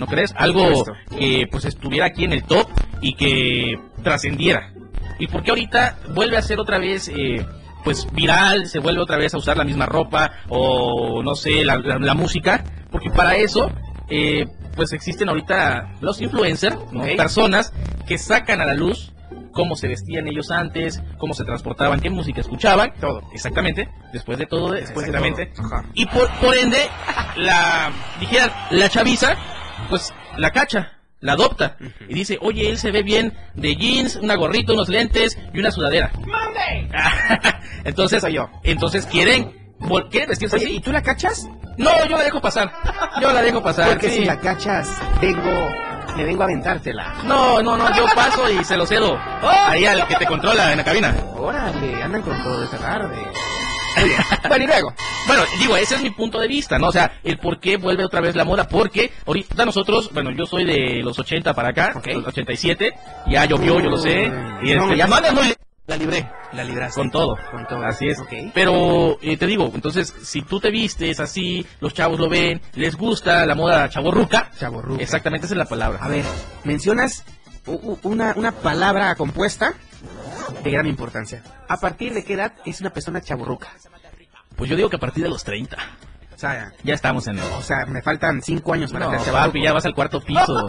¿no 0.00 0.06
crees? 0.06 0.34
Algo 0.36 0.84
que 1.16 1.46
pues 1.50 1.64
estuviera 1.66 2.06
aquí 2.06 2.24
en 2.24 2.32
el 2.32 2.42
top 2.42 2.66
y 3.02 3.14
que 3.14 3.78
trascendiera. 4.02 4.72
¿Y 5.18 5.26
por 5.28 5.42
qué 5.42 5.50
ahorita 5.50 5.98
vuelve 6.14 6.36
a 6.38 6.42
ser 6.42 6.58
otra 6.58 6.78
vez, 6.78 7.08
eh, 7.08 7.46
pues 7.84 8.06
viral, 8.12 8.66
se 8.66 8.78
vuelve 8.80 9.00
otra 9.02 9.18
vez 9.18 9.34
a 9.34 9.38
usar 9.38 9.56
la 9.56 9.64
misma 9.64 9.86
ropa 9.86 10.32
o 10.48 11.22
no 11.22 11.34
sé, 11.34 11.64
la, 11.64 11.76
la- 11.76 11.98
la 11.98 12.14
música? 12.14 12.64
Porque 12.90 13.10
para 13.10 13.36
eso, 13.36 13.70
eh, 14.08 14.46
pues 14.74 14.92
existen 14.92 15.28
ahorita 15.28 15.92
los 16.00 16.20
influencers, 16.22 16.76
personas 17.16 17.72
que 18.08 18.16
sacan 18.18 18.60
a 18.60 18.64
la 18.64 18.74
luz 18.74 19.12
cómo 19.52 19.74
se 19.74 19.88
vestían 19.88 20.26
ellos 20.28 20.50
antes, 20.52 21.02
cómo 21.18 21.34
se 21.34 21.44
transportaban, 21.44 22.00
qué 22.00 22.08
música 22.08 22.40
escuchaban, 22.40 22.92
todo, 23.00 23.20
exactamente, 23.34 23.88
después 24.12 24.38
de 24.38 24.46
todo, 24.46 24.70
Después 24.72 25.06
de 25.06 25.12
exactamente. 25.12 25.46
todo. 25.46 25.82
Y 25.92 26.06
por, 26.06 26.30
por 26.40 26.56
ende, 26.56 26.78
la, 27.36 27.90
dijeran, 28.20 28.50
la 28.70 28.88
chaviza, 28.88 29.36
pues 29.88 30.12
la 30.36 30.50
cacha, 30.50 30.98
la 31.20 31.32
adopta. 31.32 31.76
Y 32.08 32.14
dice, 32.14 32.38
oye, 32.40 32.68
él 32.68 32.78
se 32.78 32.90
ve 32.90 33.02
bien 33.02 33.36
de 33.54 33.76
jeans, 33.76 34.16
una 34.16 34.34
gorrita, 34.36 34.72
unos 34.72 34.88
lentes 34.88 35.38
y 35.52 35.60
una 35.60 35.70
sudadera. 35.70 36.10
entonces, 37.84 38.20
Soy 38.20 38.34
yo. 38.34 38.48
entonces 38.62 39.06
quieren, 39.06 39.74
quieren 40.10 40.28
vestirse 40.28 40.56
Oye, 40.56 40.64
así. 40.66 40.76
¿y 40.76 40.80
tú 40.80 40.92
la 40.92 41.02
cachas? 41.02 41.48
No, 41.76 41.90
yo 42.06 42.16
la 42.16 42.24
dejo 42.24 42.40
pasar. 42.40 42.72
Yo 43.20 43.32
la 43.32 43.42
dejo 43.42 43.62
pasar. 43.62 43.88
Porque 43.88 44.10
sí. 44.10 44.18
si 44.18 44.24
la 44.24 44.38
cachas, 44.38 44.88
vengo, 45.20 45.70
me 46.16 46.24
vengo 46.24 46.42
a 46.42 46.44
aventártela. 46.44 47.14
No, 47.24 47.62
no, 47.62 47.76
no, 47.76 47.96
yo 47.96 48.04
paso 48.14 48.50
y 48.50 48.62
se 48.64 48.76
lo 48.76 48.84
cedo. 48.86 49.18
Ahí 49.66 49.86
al 49.86 50.06
que 50.06 50.16
te 50.16 50.26
controla 50.26 50.72
en 50.72 50.78
la 50.78 50.84
cabina. 50.84 51.14
Órale, 51.36 52.02
andan 52.02 52.22
con 52.22 52.42
todo 52.42 52.64
esta 52.64 52.78
tarde. 52.78 53.16
Bueno, 54.48 54.64
y 54.64 54.66
luego. 54.66 54.94
Bueno, 55.26 55.42
digo, 55.58 55.76
ese 55.76 55.96
es 55.96 56.02
mi 56.02 56.10
punto 56.10 56.38
de 56.38 56.48
vista, 56.48 56.78
¿no? 56.78 56.88
O 56.88 56.92
sea, 56.92 57.18
el 57.22 57.38
por 57.38 57.60
qué 57.60 57.76
vuelve 57.76 58.04
otra 58.04 58.20
vez 58.20 58.34
la 58.34 58.44
moda, 58.44 58.68
porque 58.68 59.12
ahorita 59.26 59.64
nosotros, 59.64 60.10
bueno, 60.12 60.30
yo 60.30 60.46
soy 60.46 60.64
de 60.64 61.02
los 61.02 61.18
80 61.18 61.54
para 61.54 61.68
acá, 61.70 61.92
Ok. 61.96 62.06
los 62.14 62.26
87, 62.26 62.92
ya 63.28 63.44
llovió, 63.44 63.80
yo 63.80 63.90
lo 63.90 63.98
sé, 63.98 64.24
y 64.62 64.74
No, 64.74 64.84
este, 64.84 64.96
ya- 64.96 65.06
no 65.06 65.32
muy 65.32 65.54
la 65.86 65.96
libré. 65.96 66.28
La 66.52 66.62
libraste. 66.62 67.00
Con 67.00 67.10
todo. 67.10 67.36
Con 67.50 67.66
todo. 67.66 67.84
Así 67.84 68.06
es. 68.06 68.20
Ok. 68.20 68.32
Pero 68.54 69.18
eh, 69.22 69.36
te 69.36 69.46
digo, 69.46 69.70
entonces, 69.74 70.14
si 70.22 70.42
tú 70.42 70.60
te 70.60 70.70
vistes 70.70 71.18
así, 71.18 71.66
los 71.80 71.94
chavos 71.94 72.20
lo 72.20 72.28
ven, 72.28 72.60
les 72.74 72.94
gusta 72.96 73.44
la 73.44 73.56
moda 73.56 73.88
chaborruca. 73.88 74.50
Chavorruca. 74.58 75.02
Exactamente, 75.02 75.46
esa 75.46 75.54
es 75.54 75.58
la 75.58 75.64
palabra. 75.64 75.98
A 76.00 76.06
ver, 76.08 76.24
mencionas 76.62 77.24
una, 78.02 78.34
una 78.36 78.52
palabra 78.52 79.14
compuesta 79.16 79.74
de 80.62 80.70
gran 80.70 80.86
importancia. 80.86 81.42
¿A 81.68 81.76
partir 81.76 82.12
de 82.14 82.24
qué 82.24 82.34
edad 82.34 82.52
es 82.64 82.80
una 82.80 82.90
persona 82.90 83.20
chaburruca? 83.20 83.68
Pues 84.56 84.68
yo 84.68 84.76
digo 84.76 84.90
que 84.90 84.96
a 84.96 85.00
partir 85.00 85.22
de 85.24 85.30
los 85.30 85.42
30. 85.44 85.76
O 86.34 86.38
sea, 86.40 86.72
Ya 86.84 86.94
estamos 86.94 87.26
en 87.28 87.38
el... 87.38 87.44
o 87.44 87.62
sea, 87.62 87.84
me 87.86 88.00
faltan 88.02 88.40
cinco 88.42 88.72
años 88.72 88.92
para 88.92 89.06
No, 89.10 89.22
ser 89.22 89.32
papi, 89.32 89.62
ya 89.62 89.72
vas 89.74 89.84
al 89.84 89.94
cuarto 89.94 90.20
piso. 90.22 90.68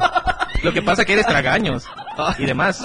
Lo 0.63 0.73
que 0.73 0.81
pasa 0.81 1.05
que 1.05 1.13
eres 1.13 1.25
tragaños 1.25 1.87
y 2.37 2.45
demás. 2.45 2.83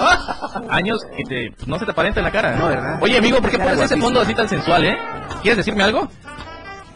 Años 0.71 1.05
que 1.17 1.25
te, 1.25 1.51
pues, 1.57 1.67
no 1.67 1.79
se 1.79 1.85
te 1.85 1.91
aparenta 1.91 2.21
en 2.21 2.25
la 2.25 2.31
cara. 2.33 2.57
No, 2.57 2.69
¿verdad? 2.69 2.99
Oye, 3.03 3.19
amigo, 3.19 3.41
¿por 3.41 3.51
qué 3.51 3.59
pones 3.59 3.81
ese 3.81 3.97
fondo 3.97 4.21
así 4.21 4.35
tan 4.35 4.49
sensual, 4.49 4.85
eh? 4.85 4.97
¿Quieres 5.43 5.59
decirme 5.59 5.83
algo? 5.83 6.09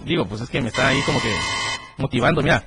Digo, 0.05 0.25
pues 0.27 0.41
es 0.43 0.49
que 0.49 0.61
me 0.61 0.69
está 0.69 0.89
ahí 0.89 1.01
como 1.03 1.21
que 1.21 1.35
motivando, 1.99 2.41
mira. 2.41 2.63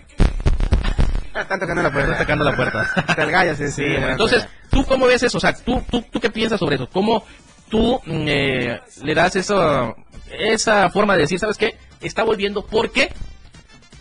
Están 1.41 1.59
tocando 1.59 1.81
la 1.81 1.91
puerta. 1.91 2.11
Está 2.11 2.23
tocando 2.23 2.43
la 2.45 2.55
puerta. 2.55 3.05
Te 3.15 3.25
gallas, 3.25 3.57
sí, 3.57 3.71
Sí, 3.71 3.83
bueno, 3.83 4.09
entonces, 4.09 4.47
¿tú 4.69 4.85
cómo 4.85 5.07
ves 5.07 5.23
eso? 5.23 5.37
O 5.37 5.41
sea, 5.41 5.53
¿tú, 5.53 5.81
tú, 5.89 6.01
tú 6.11 6.19
qué 6.19 6.29
piensas 6.29 6.59
sobre 6.59 6.75
eso? 6.75 6.87
¿Cómo 6.91 7.23
tú 7.69 7.99
mm, 8.05 8.27
eh, 8.27 8.81
le 9.03 9.15
das 9.15 9.35
eso, 9.35 9.95
esa 10.31 10.89
forma 10.89 11.15
de 11.15 11.21
decir, 11.21 11.39
¿sabes 11.39 11.57
qué? 11.57 11.75
Está 12.01 12.23
volviendo 12.23 12.65
porque, 12.65 13.11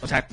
o 0.00 0.06
sea, 0.06 0.26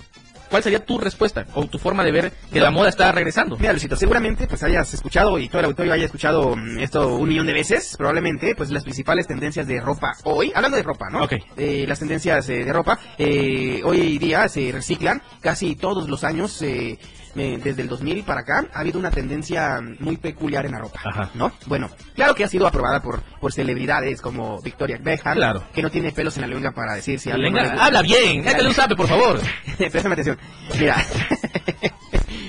¿cuál 0.49 0.63
sería 0.63 0.83
tu 0.83 0.97
respuesta 0.97 1.45
o 1.53 1.65
tu 1.67 1.77
forma 1.77 2.03
de 2.03 2.11
ver 2.11 2.31
que 2.51 2.59
la 2.59 2.71
moda 2.71 2.89
está 2.89 3.11
regresando? 3.11 3.57
Mira, 3.57 3.73
Luisito, 3.73 3.95
seguramente 3.95 4.47
pues 4.47 4.63
hayas 4.63 4.93
escuchado 4.93 5.37
y 5.39 5.47
todo 5.47 5.59
el 5.59 5.65
auditorio 5.65 5.93
haya 5.93 6.05
escuchado 6.05 6.55
mm, 6.55 6.79
esto 6.79 7.15
un 7.15 7.29
millón 7.29 7.47
de 7.47 7.53
veces, 7.53 7.95
probablemente, 7.97 8.55
pues 8.55 8.69
las 8.71 8.83
principales 8.83 9.27
tendencias 9.27 9.67
de 9.67 9.79
ropa 9.79 10.13
hoy, 10.23 10.51
hablando 10.55 10.77
de 10.77 10.83
ropa, 10.83 11.09
¿no? 11.09 11.23
Ok. 11.23 11.33
Eh, 11.57 11.85
las 11.87 11.99
tendencias 11.99 12.47
eh, 12.49 12.65
de 12.65 12.73
ropa 12.73 12.99
eh, 13.17 13.81
hoy 13.83 14.17
día 14.17 14.47
se 14.47 14.71
reciclan 14.71 15.21
casi 15.41 15.75
todos 15.75 16.09
los 16.09 16.23
años, 16.23 16.61
eh, 16.61 16.97
eh, 17.35 17.59
desde 17.63 17.81
el 17.81 17.87
2000 17.87 18.23
para 18.23 18.41
acá, 18.41 18.65
ha 18.73 18.79
habido 18.79 18.99
una 18.99 19.11
tendencia 19.11 19.79
muy 19.99 20.17
peculiar 20.17 20.65
en 20.65 20.71
la 20.73 20.79
ropa, 20.79 20.99
Ajá. 21.03 21.29
¿no? 21.35 21.51
Bueno, 21.67 21.89
claro 22.15 22.33
que 22.35 22.43
ha 22.43 22.47
sido 22.47 22.67
aprobada 22.67 23.01
por, 23.01 23.21
por 23.39 23.51
celebridades 23.53 24.21
como 24.21 24.61
Victoria 24.61 24.97
Beckham, 25.01 25.35
Claro. 25.35 25.63
que 25.73 25.81
no 25.81 25.89
tiene 25.89 26.11
pelos 26.11 26.35
en 26.37 26.41
la 26.41 26.47
lengua 26.47 26.71
para 26.71 26.95
decir 26.95 27.19
si 27.19 27.31
gusta. 27.31 27.83
habla 27.85 28.01
bien, 28.01 28.43
déjale 28.43 28.67
un 28.67 28.73
sape, 28.73 28.95
por 28.95 29.07
favor. 29.07 29.39
Préstame 29.77 30.13
atención. 30.13 30.37
Mira. 30.79 30.95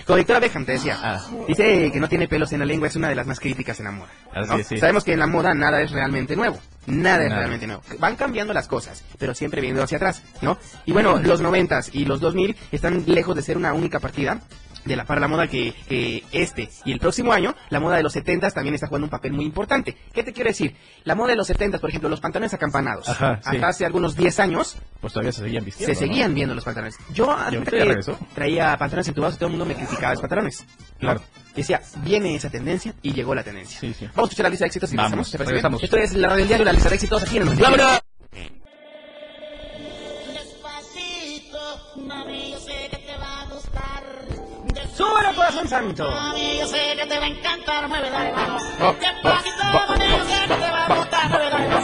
Con 0.07 0.17
Victoria 0.17 0.41
Beckham 0.41 0.65
te 0.65 0.73
decía. 0.73 0.99
Ah. 1.01 1.21
Dice 1.47 1.91
que 1.93 2.01
no 2.01 2.09
tiene 2.09 2.27
pelos 2.27 2.53
en 2.53 2.59
la 2.59 2.65
lengua, 2.65 2.89
es 2.89 2.97
una 2.97 3.09
de 3.09 3.15
las 3.15 3.27
más 3.27 3.39
críticas 3.39 3.79
en 3.79 3.85
la 3.85 3.93
moda. 3.93 4.09
Así 4.35 4.49
¿no? 4.51 4.57
es, 4.57 4.67
sí. 4.67 4.77
Sabemos 4.79 5.05
que 5.05 5.13
en 5.13 5.21
la 5.21 5.27
moda 5.29 5.55
nada 5.55 5.81
es 5.81 5.93
realmente 5.93 6.35
nuevo. 6.35 6.59
Nada 6.87 7.25
es 7.25 7.31
realmente 7.33 7.67
nuevo. 7.67 7.83
Van 8.01 8.17
cambiando 8.17 8.53
las 8.53 8.67
cosas, 8.67 9.05
pero 9.19 9.35
siempre 9.35 9.61
viendo 9.61 9.83
hacia 9.83 9.99
atrás, 9.99 10.23
¿no? 10.43 10.59
Y 10.85 10.93
bueno, 10.93 11.19
los 11.21 11.41
noventas 11.41 11.91
y 11.93 12.07
los 12.07 12.21
2000 12.21 12.57
están 12.73 13.05
lejos 13.07 13.37
de 13.37 13.43
ser 13.43 13.57
una 13.57 13.73
única 13.73 14.01
partida 14.01 14.41
de 14.85 14.97
la 14.97 15.05
para 15.05 15.21
la 15.21 15.29
moda 15.29 15.47
que, 15.47 15.75
que 15.89 16.25
este 16.33 16.71
y 16.85 16.93
el 16.93 16.99
próximo 16.99 17.33
año, 17.33 17.55
la 17.69 17.81
moda 17.81 17.97
de 17.97 18.03
los 18.03 18.13
70 18.13 18.51
también 18.51 18.75
está 18.75 18.87
jugando 18.87 19.07
un 19.07 19.11
papel 19.11 19.33
muy 19.33 19.45
importante. 19.45 19.97
¿Qué 20.13 20.23
te 20.23 20.33
quiero 20.33 20.49
decir? 20.49 20.75
La 21.05 21.15
moda 21.15 21.31
de 21.31 21.37
los 21.37 21.47
70 21.47 21.79
por 21.79 21.91
ejemplo, 21.91 22.09
los 22.09 22.21
pantalones 22.21 22.55
acampanados. 22.55 23.09
Ajá, 23.09 23.41
sí. 23.43 23.57
Hasta 23.57 23.69
hace 23.69 23.87
algunos 23.87 24.17
10 24.17 24.41
años 24.41 24.77
Pues 25.01 25.13
todavía 25.13 25.33
se 25.33 25.43
seguían 25.43 25.65
vistiendo. 25.65 25.95
se 25.95 26.01
¿no? 26.01 26.07
seguían 26.13 26.35
viendo 26.35 26.55
los 26.55 26.65
pantalones. 26.65 26.97
Yo 27.13 27.31
antes 27.33 27.63
que 28.07 28.15
traía 28.35 28.77
pantalones 28.77 29.09
entubados 29.09 29.37
y 29.37 29.39
todo 29.39 29.47
el 29.49 29.57
mundo 29.57 29.67
me 29.67 29.75
criticaba 29.75 30.13
los 30.13 30.21
pantalones. 30.21 30.65
¿no? 30.95 30.99
Claro. 30.99 31.23
Decía, 31.55 31.81
viene 32.05 32.35
esa 32.37 32.49
tendencia 32.49 32.95
y 33.03 33.13
llegó 33.13 33.35
la 33.35 33.43
tendencia. 33.43 33.81
Sí, 33.81 33.93
sí. 33.93 34.07
Vamos 34.07 34.19
a 34.19 34.23
escuchar 34.25 34.45
la 34.45 34.51
lista 34.51 34.65
de 34.65 34.69
éxitos 34.69 34.93
y 34.93 34.97
Vamos, 34.97 35.33
regresamos. 35.35 35.83
Esto 35.83 35.97
es 35.97 36.15
la 36.15 36.29
radio 36.29 36.39
del 36.41 36.49
diario, 36.49 36.65
la 36.65 36.73
lista 36.73 36.89
de 36.89 36.95
éxitos 36.95 37.23
aquí 37.23 37.37
en 37.39 37.49
el 37.49 37.57
¡Vámonos! 37.57 38.01
Despacito, 40.33 41.59
mami, 42.07 42.53
yo 42.53 42.59
sé 42.61 42.89
que 42.91 42.97
corazón 45.51 45.69
santo! 45.69 46.11
Mami, 46.11 46.59
yo 46.59 46.67
sé 46.67 46.97
que 46.97 47.07
te 47.07 47.19
va 47.19 47.25
a 47.25 47.29
encantar, 47.29 47.89
mueve, 47.89 48.11
dale, 48.11 48.33
vamos. 48.33 48.63
Despacito, 49.01 49.65
mami, 49.89 50.05
yo 50.09 50.25
sé 50.25 50.41
que 50.43 50.55
te 50.55 50.71
va 50.71 50.87
a 50.87 50.97
gustar, 50.97 51.29
mueve, 51.29 51.51
dale, 51.51 51.69
vamos. 51.69 51.80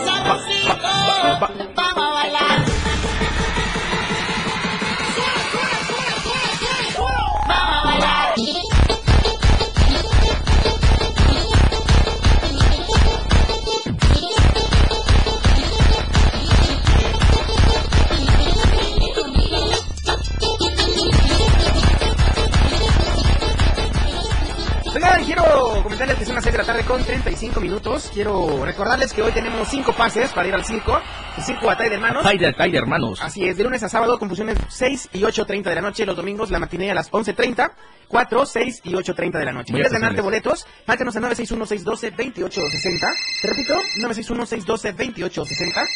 Minutos. 27.66 28.10
Quiero 28.14 28.64
recordarles 28.64 29.12
que 29.12 29.22
hoy 29.22 29.32
tenemos 29.32 29.66
5 29.68 29.92
pases 29.92 30.32
para 30.32 30.46
ir 30.46 30.54
al 30.54 30.64
circo. 30.64 31.00
El 31.36 31.42
circo 31.42 31.68
Atay 31.68 31.88
de 31.88 31.96
Hermanos. 31.96 32.22
Tiger, 32.22 32.54
Tiger, 32.54 32.76
hermanos. 32.76 33.20
Así 33.20 33.44
es, 33.44 33.56
de 33.56 33.64
lunes 33.64 33.82
a 33.82 33.88
sábado 33.88 34.18
con 34.20 34.28
funciones 34.28 34.56
6 34.68 35.08
y 35.14 35.22
8.30 35.22 35.64
de 35.64 35.74
la 35.74 35.80
noche, 35.80 36.06
los 36.06 36.14
domingos 36.16 36.50
la 36.50 36.60
matiné 36.60 36.92
a 36.92 36.94
las 36.94 37.10
11.30, 37.10 37.72
4, 38.06 38.46
6 38.46 38.82
y 38.84 38.92
8.30 38.92 39.38
de 39.38 39.44
la 39.44 39.52
noche. 39.52 39.72
¿Quieres 39.72 39.92
ganarte 39.92 40.20
boletos? 40.20 40.64
Márcanos 40.86 41.16
al 41.16 41.24
961-612-2860. 41.24 43.12
Te 43.42 43.48
repito, 43.48 43.74
961-612-2860. 44.00 45.86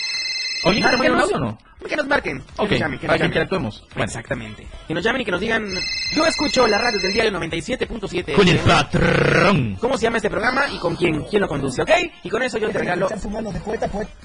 Oye, 0.64 0.80
Márcanos, 0.80 1.00
¿me 1.06 1.10
un 1.12 1.20
audio 1.20 1.36
o 1.36 1.40
no? 1.40 1.58
Que 1.88 1.96
nos 1.96 2.06
marquen. 2.06 2.40
Que 2.40 2.44
Ok, 2.62 2.70
nos 2.72 2.78
llamen, 2.80 2.98
que 2.98 3.06
para 3.06 3.14
nos 3.14 3.18
que 3.18 3.18
llamen. 3.18 3.26
interactuemos. 3.30 3.84
Bueno, 3.94 4.04
Exactamente. 4.04 4.66
Que 4.86 4.92
nos 4.94 5.02
llamen 5.02 5.22
y 5.22 5.24
que 5.24 5.30
nos 5.30 5.40
digan, 5.40 5.66
yo 6.14 6.26
escucho 6.26 6.66
la 6.66 6.76
radio 6.76 6.98
del 7.00 7.12
diario 7.12 7.32
97.7. 7.32 8.34
con 8.34 8.46
el 8.46 8.58
patrón. 8.58 9.76
¿Cómo 9.80 9.96
se 9.96 10.02
llama 10.04 10.18
este 10.18 10.28
programa 10.28 10.64
y 10.70 10.76
con 10.78 10.94
quién? 10.94 11.24
¿Quién 11.24 11.40
lo 11.40 11.48
conduce? 11.48 11.80
¿Ok? 11.80 11.90
Y 12.22 12.28
con 12.28 12.42
eso 12.42 12.58
yo 12.58 12.68
te 12.68 12.78
regalo. 12.80 13.08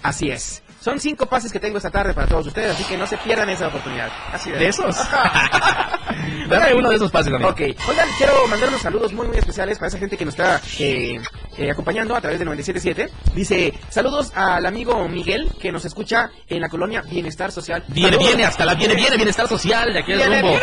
Así 0.04 0.30
es. 0.30 0.62
Son 0.82 1.00
cinco 1.00 1.26
pases 1.28 1.52
que 1.52 1.60
tengo 1.60 1.78
esta 1.78 1.89
tarde 1.89 2.13
para 2.13 2.28
todos 2.28 2.45
ustedes, 2.45 2.71
así 2.76 2.84
que 2.84 2.98
no 2.98 3.08
se 3.08 3.17
pierdan 3.17 3.50
esa 3.50 3.69
oportunidad. 3.69 4.12
Así 4.32 4.52
¿De 4.52 4.67
esos? 4.67 4.95
Dame 6.50 6.74
uno 6.76 6.89
de 6.89 6.95
esos 6.98 7.12
pases 7.12 7.32
también. 7.32 7.52
Ok, 7.52 7.60
oigan, 7.89 8.08
quiero 8.17 8.48
mandar 8.48 8.69
unos 8.69 8.82
saludos 8.82 9.13
muy 9.13 9.28
muy 9.28 9.38
especiales 9.38 9.80
para 9.80 9.88
esa 9.88 9.98
gente 9.98 10.15
que 10.17 10.26
nos 10.26 10.36
está 10.36 10.62
eh, 10.80 11.19
eh, 11.58 11.71
acompañando 11.71 12.15
a 12.15 12.21
través 12.21 12.38
de 12.39 12.45
97.7. 12.45 13.10
Dice, 13.34 13.74
saludos 13.89 14.32
al 14.36 14.65
amigo 14.65 15.08
Miguel 15.08 15.52
que 15.60 15.71
nos 15.71 15.86
escucha 15.86 16.25
en 16.50 16.62
la 16.62 16.70
colonia 16.70 17.02
Bienestar 17.02 17.52
Social. 17.52 17.84
Viene, 17.88 18.18
viene, 18.18 18.46
hasta 18.46 18.66
la 18.66 18.76
viene, 18.76 18.96
viene, 18.96 19.16
bienestar 19.16 19.48
social 19.48 19.94
de 19.94 20.00
aquí 20.00 20.14
del 20.14 20.42
rumbo. 20.42 20.58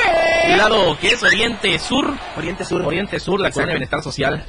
El 0.44 0.58
lado 0.58 0.98
que 0.98 1.08
es 1.08 1.22
Oriente 1.22 1.78
Sur. 1.78 2.12
Oriente 2.36 2.64
Sur. 2.64 2.82
Oriente 2.82 3.20
Sur, 3.20 3.40
la 3.40 3.50
colonia 3.50 3.74
bienestar 3.74 4.02
social. 4.02 4.44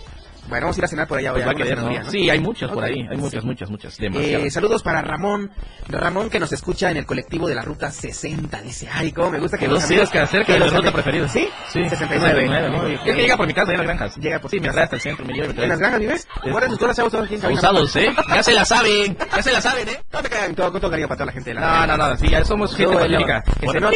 Bueno, 0.54 0.66
vamos 0.68 0.78
a 0.78 0.82
ir 0.82 0.86
a 0.86 0.88
cenar 0.88 1.08
por 1.08 1.18
allá 1.18 1.34
hoy. 1.34 1.42
Pues 1.42 1.58
cenaduría, 1.68 2.00
¿no? 2.02 2.06
¿no? 2.06 2.12
Sí, 2.12 2.30
hay 2.30 2.40
muchos 2.40 2.70
por 2.70 2.84
Ok. 2.84 2.90
ahí. 2.92 3.08
Hay 3.10 3.18
muchas, 3.18 3.42
Sí. 3.42 3.48
muchas, 3.48 3.70
muchas. 3.72 3.98
Eh, 4.00 4.52
saludos 4.52 4.84
para 4.84 5.02
Ramón, 5.02 5.50
Ramón 5.90 6.30
que 6.30 6.40
nos 6.40 6.52
escucha 6.52 6.92
en 6.92 6.98
el 6.98 7.08
colectivo 7.08 7.48
de 7.48 7.56
la 7.56 7.64
ruta 7.64 7.90
60. 7.90 8.62
Dice, 8.62 8.88
ay, 8.94 9.12
cómo 9.12 9.32
me 9.32 9.40
gusta 9.40 9.58
que 9.58 9.68
los 9.68 9.88
días 9.88 10.12
que 10.12 10.20
acerca 10.20 10.54
de 10.54 10.60
la 10.60 10.66
ruta 10.68 10.78
amigos- 10.78 10.94
preferida. 10.94 11.28
¿Sí? 11.28 11.50
Sí, 11.72 11.90
69. 11.90 12.42
69, 12.44 12.70
¿no? 12.70 12.84
Muy 12.84 12.94
Es 12.94 13.04
bien. 13.04 13.16
que 13.16 13.22
llega 13.24 13.36
por 13.38 13.48
mi 13.48 13.54
casa, 13.56 13.72
en 13.72 13.78
las 13.80 13.88
granjas. 13.88 14.16
Llega 14.18 14.40
por 14.40 14.52
Sí, 14.52 14.60
me 14.60 14.70
hasta 14.70 14.96
el 14.96 15.02
centro, 15.02 15.26
me 15.26 15.34
lleva 15.34 15.48
¿En 15.64 15.70
las 15.70 15.80
granjas 15.80 16.00
vives? 16.00 16.28
Es- 16.46 16.52
Guarda 16.52 16.68
tus 16.68 16.78
cosas 16.78 17.00
abusados. 17.00 17.44
Abusados, 17.44 17.96
¿eh? 17.96 18.14
Ya 18.30 18.44
se 18.44 18.54
la 18.54 18.64
saben, 18.66 19.18
ya 19.36 19.42
se 19.42 19.52
la 19.54 19.60
saben, 19.62 19.90
¿eh? 19.90 20.00
No 20.14 20.22
te 20.22 20.30
crean, 20.30 20.54
todo 20.54 20.72
con 20.72 20.82
todo 20.82 20.92
cariño 20.92 21.08
para 21.08 21.18
toda 21.18 21.26
la 21.26 21.32
gente 21.32 21.52
de 21.52 21.60
No, 21.60 21.88
no, 21.88 21.98
no, 21.98 22.16
sí, 22.16 22.30
ya 22.30 22.46
somos 22.46 22.76
gente 22.76 22.96
Bueno, 22.96 23.90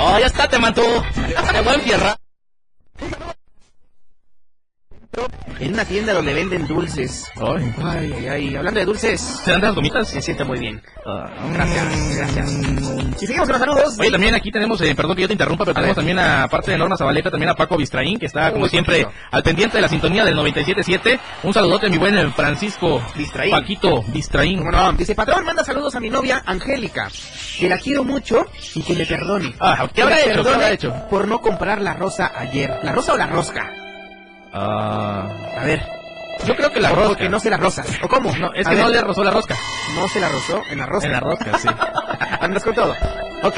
Oh, 0.00 0.18
ya 0.18 0.26
está, 0.26 0.48
te 0.48 0.58
mató. 0.58 0.82
Te 1.52 1.60
voy 1.60 1.72
a 1.72 1.74
enfierrar. 1.74 2.18
En 5.58 5.67
una 5.78 5.84
tienda 5.84 6.12
donde 6.12 6.34
venden 6.34 6.66
dulces. 6.66 7.30
Ay, 7.36 7.72
Ay, 7.84 8.26
ay. 8.26 8.56
Hablando 8.56 8.80
de 8.80 8.86
dulces, 8.86 9.20
¿se 9.20 9.52
dan 9.52 9.60
las 9.60 9.76
gomitas? 9.76 10.08
se 10.08 10.20
siente 10.20 10.42
muy 10.42 10.58
bien. 10.58 10.82
Ah, 11.06 11.30
Gracias, 11.54 12.16
gracias. 12.16 12.50
Y 13.22 13.26
seguimos 13.28 13.48
con 13.48 13.60
los 13.60 13.60
saludos. 13.60 13.96
Oye, 14.00 14.10
también 14.10 14.34
aquí 14.34 14.50
tenemos, 14.50 14.80
eh, 14.80 14.92
perdón 14.96 15.14
que 15.14 15.22
yo 15.22 15.28
te 15.28 15.34
interrumpa, 15.34 15.64
pero 15.64 15.74
tenemos 15.74 15.94
ver. 15.94 16.04
también, 16.04 16.18
a, 16.18 16.42
aparte 16.42 16.72
de 16.72 16.78
Norma 16.78 16.96
Zabaleta, 16.96 17.30
también 17.30 17.50
a 17.50 17.54
Paco 17.54 17.76
Bistraín, 17.76 18.18
que 18.18 18.26
está, 18.26 18.50
como 18.50 18.64
Uy, 18.64 18.70
siempre, 18.70 19.04
Paquito. 19.04 19.20
al 19.30 19.42
pendiente 19.44 19.76
de 19.76 19.82
la 19.82 19.88
sintonía 19.88 20.24
del 20.24 20.36
97.7. 20.36 21.20
Un 21.44 21.54
saludote, 21.54 21.88
mi 21.90 21.96
buen 21.98 22.18
eh, 22.18 22.32
Francisco 22.34 23.00
Bistraín. 23.14 23.52
Paquito 23.52 24.02
Bistraín. 24.08 24.58
¿Cómo 24.58 24.72
no? 24.72 24.92
Dice, 24.94 25.14
patrón, 25.14 25.44
manda 25.44 25.62
saludos 25.62 25.94
a 25.94 26.00
mi 26.00 26.10
novia 26.10 26.42
Angélica, 26.44 27.08
que 27.60 27.68
la 27.68 27.78
quiero 27.78 28.02
mucho 28.02 28.46
y 28.74 28.82
que 28.82 28.94
me 28.94 29.06
perdone. 29.06 29.54
Ah, 29.60 29.88
¿qué 29.94 30.02
habrá 30.02 30.18
hecho? 30.18 30.42
¿Qué 30.42 30.48
habrá 30.50 30.70
hecho? 30.72 30.92
Por 31.08 31.28
no 31.28 31.40
comprar 31.40 31.80
la 31.80 31.94
rosa 31.94 32.32
ayer. 32.34 32.80
¿La 32.82 32.90
rosa 32.90 33.12
o 33.12 33.16
la 33.16 33.26
rosca? 33.26 33.70
Ah, 34.52 35.28
A 35.58 35.64
ver. 35.64 35.82
yo 36.46 36.56
creo 36.56 36.70
que 36.72 36.80
la 36.80 36.88
Porque 36.90 37.04
rosca. 37.08 37.28
no 37.28 37.40
se 37.40 37.50
la 37.50 37.56
rosa. 37.56 37.84
¿O 38.02 38.08
cómo? 38.08 38.34
No, 38.36 38.52
es 38.54 38.66
A 38.66 38.70
que 38.70 38.76
ver. 38.76 38.84
no 38.84 38.90
le 38.90 39.00
rozó 39.00 39.22
la 39.24 39.30
rosca. 39.30 39.56
No 39.94 40.08
se 40.08 40.20
la 40.20 40.28
rozó 40.28 40.62
en 40.70 40.78
la 40.78 40.86
rosca. 40.86 41.06
En 41.06 41.12
la 41.12 41.20
rosca, 41.20 41.58
sí. 41.58 41.68
Andas 42.40 42.64
con 42.64 42.74
todo. 42.74 42.94
Ok, 43.40 43.56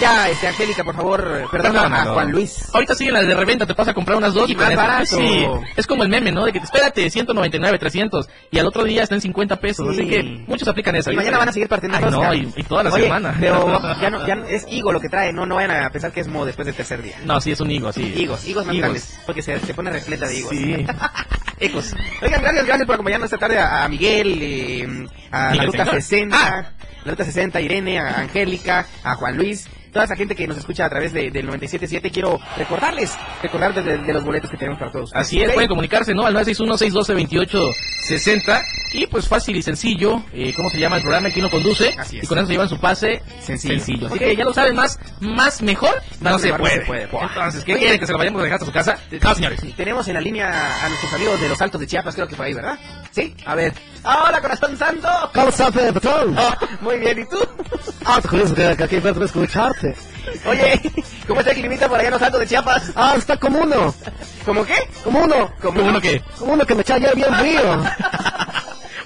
ya, 0.00 0.28
este, 0.28 0.48
Angélica, 0.48 0.84
por 0.84 0.94
favor, 0.94 1.48
perdona 1.50 2.02
a. 2.02 2.04
Juan 2.12 2.30
Luis. 2.30 2.68
Ahorita 2.74 2.94
siguen 2.94 3.14
las 3.14 3.26
de 3.26 3.34
reventa, 3.34 3.64
te 3.66 3.72
vas 3.72 3.88
a 3.88 3.94
comprar 3.94 4.18
unas 4.18 4.34
dos 4.34 4.48
Y 4.50 4.52
y, 4.52 4.56
más 4.56 4.76
barato. 4.76 5.16
Sí, 5.16 5.46
es 5.76 5.86
como 5.86 6.02
el 6.02 6.10
meme, 6.10 6.30
¿no? 6.30 6.44
De 6.44 6.52
que 6.52 6.58
te 6.60 6.66
espérate, 6.66 7.08
199, 7.08 7.78
300 7.78 8.28
y 8.50 8.58
al 8.58 8.66
otro 8.66 8.84
día 8.84 9.02
está 9.02 9.14
en 9.14 9.22
50 9.22 9.56
pesos. 9.60 9.94
Sí. 9.96 10.02
Así 10.02 10.10
que 10.10 10.22
muchos 10.46 10.68
aplican 10.68 10.94
eso. 10.96 11.10
Y 11.10 11.16
mañana 11.16 11.38
van 11.38 11.48
a 11.48 11.52
seguir 11.52 11.68
partiendo 11.68 11.96
Ay, 11.96 12.04
no, 12.10 12.34
y, 12.34 12.52
y 12.54 12.62
toda 12.64 12.82
la 12.82 12.90
Oye, 12.92 13.04
semana. 13.04 13.34
Pero 13.40 13.80
ya 14.00 14.10
no, 14.10 14.26
ya 14.26 14.34
no- 14.34 14.44
es 14.44 14.66
higo 14.70 14.92
lo 14.92 15.00
que 15.00 15.08
trae, 15.08 15.32
no, 15.32 15.46
no 15.46 15.54
vayan 15.54 15.70
a 15.84 15.90
pensar 15.90 16.12
que 16.12 16.20
es 16.20 16.28
mo 16.28 16.44
después 16.44 16.66
del 16.66 16.74
tercer 16.74 17.02
día. 17.02 17.16
No, 17.24 17.40
sí, 17.40 17.50
es 17.52 17.60
un 17.60 17.70
higo, 17.70 17.92
sí. 17.92 18.02
Higos, 18.16 18.44
higos 18.46 18.66
más 18.66 18.74
Higos. 18.74 18.82
grandes, 18.90 19.18
porque 19.24 19.40
se, 19.40 19.58
se 19.60 19.72
pone 19.72 19.90
repleta 19.90 20.26
de 20.26 20.38
higos. 20.38 20.50
Sí. 20.50 20.86
Ecos. 21.60 21.94
Oigan, 22.22 22.42
gracias, 22.42 22.66
gracias 22.66 22.86
por 22.86 22.94
acompañarnos 22.94 23.26
esta 23.32 23.38
tarde 23.38 23.58
a, 23.58 23.84
a 23.84 23.88
Miguel, 23.88 24.38
eh, 24.42 25.06
a 25.30 25.54
la 25.54 25.64
Ruta 25.64 25.78
Señor. 25.84 25.94
60, 26.02 26.36
Ah. 26.36 26.66
la 27.04 27.10
Ruta 27.12 27.24
60, 27.24 27.60
Irene, 27.60 27.98
a 27.98 28.20
Angélica, 28.20 28.86
a 29.02 29.14
Juan 29.14 29.36
Luis, 29.36 29.68
toda 29.94 30.04
esa 30.04 30.16
gente 30.16 30.36
que 30.36 30.46
nos 30.46 30.58
escucha 30.58 30.84
a 30.84 30.90
través 30.90 31.14
de, 31.14 31.30
del 31.30 31.48
97.7. 31.48 32.12
Quiero 32.12 32.38
recordarles, 32.58 33.16
recordarles 33.42 33.82
de, 33.84 33.96
de 33.98 34.12
los 34.12 34.22
boletos 34.24 34.50
que 34.50 34.58
tenemos 34.58 34.78
para 34.78 34.92
todos. 34.92 35.10
Así 35.14 35.40
es, 35.40 35.52
pueden 35.52 35.68
comunicarse, 35.70 36.12
¿no? 36.12 36.26
Al 36.26 36.34
961-612-2860. 36.36 38.62
Y 38.92 39.06
pues 39.06 39.26
fácil 39.26 39.56
y 39.56 39.62
sencillo, 39.62 40.22
eh, 40.32 40.52
¿cómo 40.54 40.70
se 40.70 40.78
llama 40.78 40.96
el 40.96 41.02
programa? 41.02 41.30
¿Quién 41.30 41.44
lo 41.44 41.50
conduce? 41.50 41.94
Así 41.98 42.18
es. 42.18 42.24
Y 42.24 42.26
con 42.26 42.38
eso 42.38 42.46
se 42.46 42.52
llevan 42.52 42.68
su 42.68 42.78
pase 42.78 43.22
Sencillo. 43.40 44.06
Así 44.06 44.14
Ok. 44.14 44.18
que 44.18 44.36
ya 44.36 44.44
lo 44.44 44.52
saben, 44.52 44.76
más, 44.76 44.98
más 45.20 45.62
mejor, 45.62 45.94
no, 46.20 46.30
Más 46.30 46.40
se, 46.40 46.50
no 46.50 46.58
puede. 46.58 46.74
se 46.80 46.86
puede. 46.86 47.02
Entonces, 47.04 47.64
¿qué 47.64 47.76
quieren? 47.76 47.98
¿Que 47.98 48.06
se 48.06 48.12
lo 48.12 48.18
vayamos 48.18 48.40
a 48.40 48.44
dejar 48.44 48.54
hasta 48.56 48.66
su 48.66 48.72
casa? 48.72 48.98
No, 49.22 49.34
señores. 49.34 49.60
Tenemos 49.76 50.06
en 50.08 50.14
la 50.14 50.20
línea 50.20 50.84
a 50.84 50.88
nuestros 50.88 51.12
amigos 51.12 51.40
de 51.40 51.48
los 51.48 51.60
Altos 51.60 51.80
de 51.80 51.86
Chiapas, 51.88 52.14
creo 52.14 52.28
que 52.28 52.36
por 52.36 52.46
ahí, 52.46 52.54
¿verdad? 52.54 52.78
Sí, 53.10 53.34
a 53.46 53.54
ver. 53.56 53.72
¡Hola, 54.04 54.40
corazón 54.40 54.76
santo! 54.76 55.08
¿Cómo 55.32 55.48
estás, 55.48 55.72
Patrón? 55.72 56.36
Oh, 56.38 56.52
muy 56.82 56.98
bien, 56.98 57.20
¿y 57.20 57.24
tú? 57.24 57.38
Ah, 58.04 58.20
te 58.20 58.28
curioso 58.28 58.54
que, 58.54 58.66
aquí 58.66 58.98
puedo 58.98 59.24
escucharte. 59.24 59.94
Oye, 60.46 60.80
¿cómo 61.26 61.40
está 61.40 61.52
el 61.52 61.58
climita 61.58 61.88
por 61.88 61.98
allá 61.98 62.08
en 62.08 62.12
los 62.12 62.22
Altos 62.22 62.40
de 62.40 62.46
Chiapas? 62.46 62.92
Ah, 62.94 63.14
está 63.16 63.38
como 63.38 63.60
uno. 63.60 63.94
¿Cómo 64.44 64.64
qué? 64.64 64.74
Como 65.02 65.20
uno. 65.20 65.50
¿Cómo 65.62 65.82
uno 65.82 66.00
que? 66.02 66.22
Como 66.38 66.52
uno 66.52 66.66
que 66.66 66.74
me 66.74 66.82
echa 66.82 66.96
ayer 66.96 67.14
bien 67.14 67.34
frío. 67.34 67.82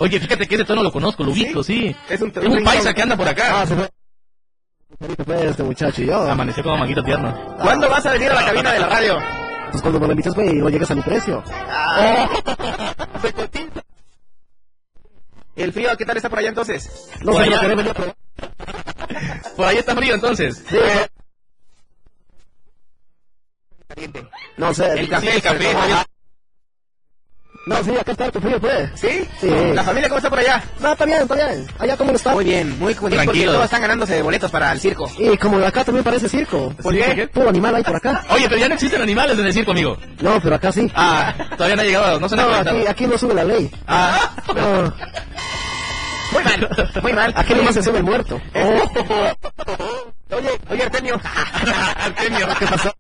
Oye, 0.01 0.19
fíjate 0.19 0.49
que 0.49 0.57
ese 0.57 0.65
tono 0.65 0.83
lo 0.83 0.91
conozco, 0.91 1.23
lo 1.23 1.31
ubico, 1.31 1.63
sí. 1.63 1.95
Es 2.09 2.21
un, 2.21 2.33
Es 2.35 2.45
un 2.45 2.65
paisa 2.65 2.93
que 2.93 3.03
anda 3.03 3.17
por 3.17 3.29
acá. 3.29 3.61
Ah, 3.61 3.67
se 3.67 3.77
fue. 3.77 3.89
Pues 5.25 5.43
este 5.43 5.63
muchacho 5.63 6.03
y 6.03 6.07
yo. 6.07 6.29
Amaneció 6.29 6.65
como 6.65 6.77
manguito 6.77 7.05
tierno. 7.05 7.57
¿Cuándo 7.61 7.89
vas 7.89 8.05
a 8.05 8.13
venir 8.13 8.33
a 8.33 8.35
la 8.35 8.45
cabina 8.45 8.73
de 8.73 8.81
la 8.81 8.89
radio? 8.89 9.19
Pues 9.71 9.81
cuando 9.81 10.01
me 10.01 10.07
lo 10.07 10.13
invitas, 10.13 10.35
güey, 10.35 10.55
no 10.55 10.69
llegas 10.69 10.91
a 10.91 10.95
mi 10.97 11.03
precio. 11.03 11.45
El 15.59 15.73
frío, 15.73 15.91
¿qué 15.97 16.05
tal 16.07 16.17
está 16.17 16.29
por 16.31 16.39
allá 16.39 16.49
entonces? 16.51 17.09
No 17.21 17.33
Por 17.33 17.43
sé, 17.43 17.49
allá. 17.49 17.57
lo 17.57 17.61
querés 17.63 17.77
venir 17.77 17.91
a 17.91 17.95
probar. 17.95 18.17
Por 19.57 19.67
ahí 19.67 19.77
está 19.79 19.97
frío, 19.97 20.15
entonces. 20.15 20.63
Sí. 20.69 20.77
No 24.57 24.73
sé. 24.75 24.87
El 24.93 25.09
café, 25.09 25.35
el 25.37 25.43
café. 25.43 25.75
No, 27.67 27.85
sí, 27.85 27.91
acá 27.99 28.13
está 28.13 28.25
harto 28.27 28.41
frío, 28.41 28.59
pues. 28.59 28.89
¿Sí? 28.95 29.29
Sí. 29.41 29.51
¿La 29.75 29.83
familia 29.85 30.09
cómo 30.09 30.17
está 30.19 30.31
por 30.31 30.39
allá? 30.39 30.63
No, 30.81 30.93
está 30.93 31.05
bien, 31.05 31.21
está 31.23 31.35
bien. 31.35 31.67
Allá 31.79 31.97
cómo 31.99 32.13
está. 32.13 32.33
Muy 32.33 32.45
bien, 32.47 32.79
muy 32.79 32.95
porque 32.95 33.17
Tranquilo. 33.17 33.53
todos 33.53 33.65
están 33.67 33.83
ganándose 33.83 34.23
boletos 34.23 34.51
para 34.51 34.73
el 34.73 34.81
circo. 34.81 35.11
Y 35.19 35.37
como 35.37 35.59
acá 35.59 35.85
también 35.85 36.03
parece 36.03 36.31
circo. 36.31 36.73
¿Por 36.83 36.95
Sí, 36.95 37.01
qué? 37.15 37.29
Puro 37.29 37.51
animal 37.51 37.75
hay 37.75 37.83
por 37.83 37.97
acá. 37.97 38.25
Oye, 38.31 38.45
pero 38.49 38.59
ya 38.59 38.69
no 38.69 38.75
existen 38.75 39.03
animales 39.03 39.39
en 39.39 39.45
el 39.47 39.53
circo, 39.53 39.73
amigo. 39.73 39.99
No, 40.21 40.41
pero 40.41 40.55
acá 40.55 40.73
sí. 40.73 40.91
Ah, 40.95 41.35
todavía 41.59 41.77
no 41.77 41.83
ha 41.83 41.85
llegado, 41.85 42.21
no 42.21 42.29
se 42.29 42.37
No, 42.37 42.55
aquí, 42.55 42.87
aquí 42.87 43.07
no 43.07 43.19
sube 43.19 43.35
la 43.35 43.45
ley. 43.45 43.71
Ah, 43.87 44.35
No, 44.55 44.95
Muy 46.33 46.45
mal, 46.45 46.69
muy 47.03 47.13
mal. 47.13 47.33
aquí 47.37 47.55
nomás 47.55 47.75
se 47.75 47.83
sube 47.83 47.99
el 47.99 48.05
muerto. 48.05 48.41
Oye, 50.31 50.51
oye, 50.71 50.83
Artemio. 50.83 51.21
Artemio. 51.97 52.47
¿Qué 52.59 52.67
pasó? 52.67 52.95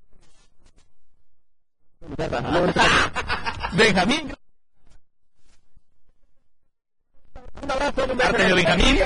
Benjamín. 3.72 4.32
Un 7.62 7.70
abrazo, 7.70 8.04
un. 8.04 8.22
Artemio 8.22 8.56
Benjamín. 8.56 8.98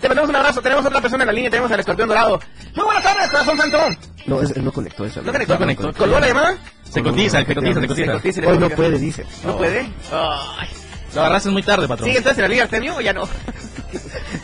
Te 0.00 0.08
mandamos 0.08 0.30
un 0.30 0.36
abrazo, 0.36 0.62
tenemos 0.62 0.86
otra 0.86 1.00
persona 1.00 1.24
en 1.24 1.26
la 1.28 1.32
línea, 1.32 1.50
tenemos 1.50 1.70
al 1.72 1.80
escorpión 1.80 2.08
dorado. 2.08 2.40
Muy 2.76 2.84
buenas 2.84 3.02
tardes, 3.02 3.28
corazón 3.30 3.58
santo. 3.58 3.78
No, 4.26 4.40
es- 4.42 4.56
no 4.56 4.72
conectó 4.72 5.04
eso. 5.04 5.20
¿No 5.22 5.32
conectó? 5.32 5.54
No 5.54 5.58
conectó. 5.60 5.92
¿Colgó 5.94 6.20
la 6.20 6.28
llamada? 6.28 6.56
Se 6.84 7.02
cotiza, 7.02 7.38
se 7.44 7.54
cotiza, 7.54 7.80
se 7.80 7.94
Se 7.94 8.06
cotiza. 8.12 8.40
Hoy 8.48 8.58
no 8.58 8.70
puede, 8.70 8.98
dice. 8.98 9.26
¿No 9.44 9.56
puede? 9.56 9.80
Ay, 10.12 10.68
lo 11.14 11.20
agarraste 11.20 11.50
muy 11.50 11.62
tarde, 11.62 11.88
patrón. 11.88 12.06
¿Sigue 12.06 12.18
entonces 12.18 12.38
en 12.38 12.42
la 12.42 12.48
línea 12.48 12.64
Artemio 12.64 12.96
o 12.96 13.00
ya 13.00 13.12
no? 13.12 13.28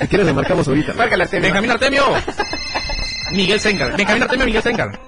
Si 0.01 0.09
quieres, 0.09 0.27
le 0.27 0.33
marcamos 0.33 0.67
ahorita. 0.67 0.95
Márcale 0.95 1.25
Artemio. 1.25 1.45
Benjamín 1.47 1.71
Artemio. 1.71 2.05
Miguel 3.33 3.61
Sengar. 3.61 3.97
Benjamín 3.97 4.23
Artemio, 4.23 4.47
Miguel 4.47 4.63
Sengar. 4.63 4.99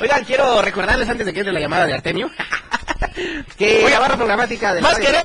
Oigan, 0.00 0.24
quiero 0.24 0.60
recordarles 0.62 1.08
antes 1.08 1.24
de 1.26 1.32
que 1.32 1.40
entre 1.40 1.52
la 1.52 1.60
llamada 1.60 1.86
de 1.86 1.94
Artemio 1.94 2.30
que 3.58 3.88
la 3.90 3.98
barra 3.98 4.16
programática 4.16 4.74
de 4.74 4.80
Más 4.82 4.94
radio- 4.98 5.22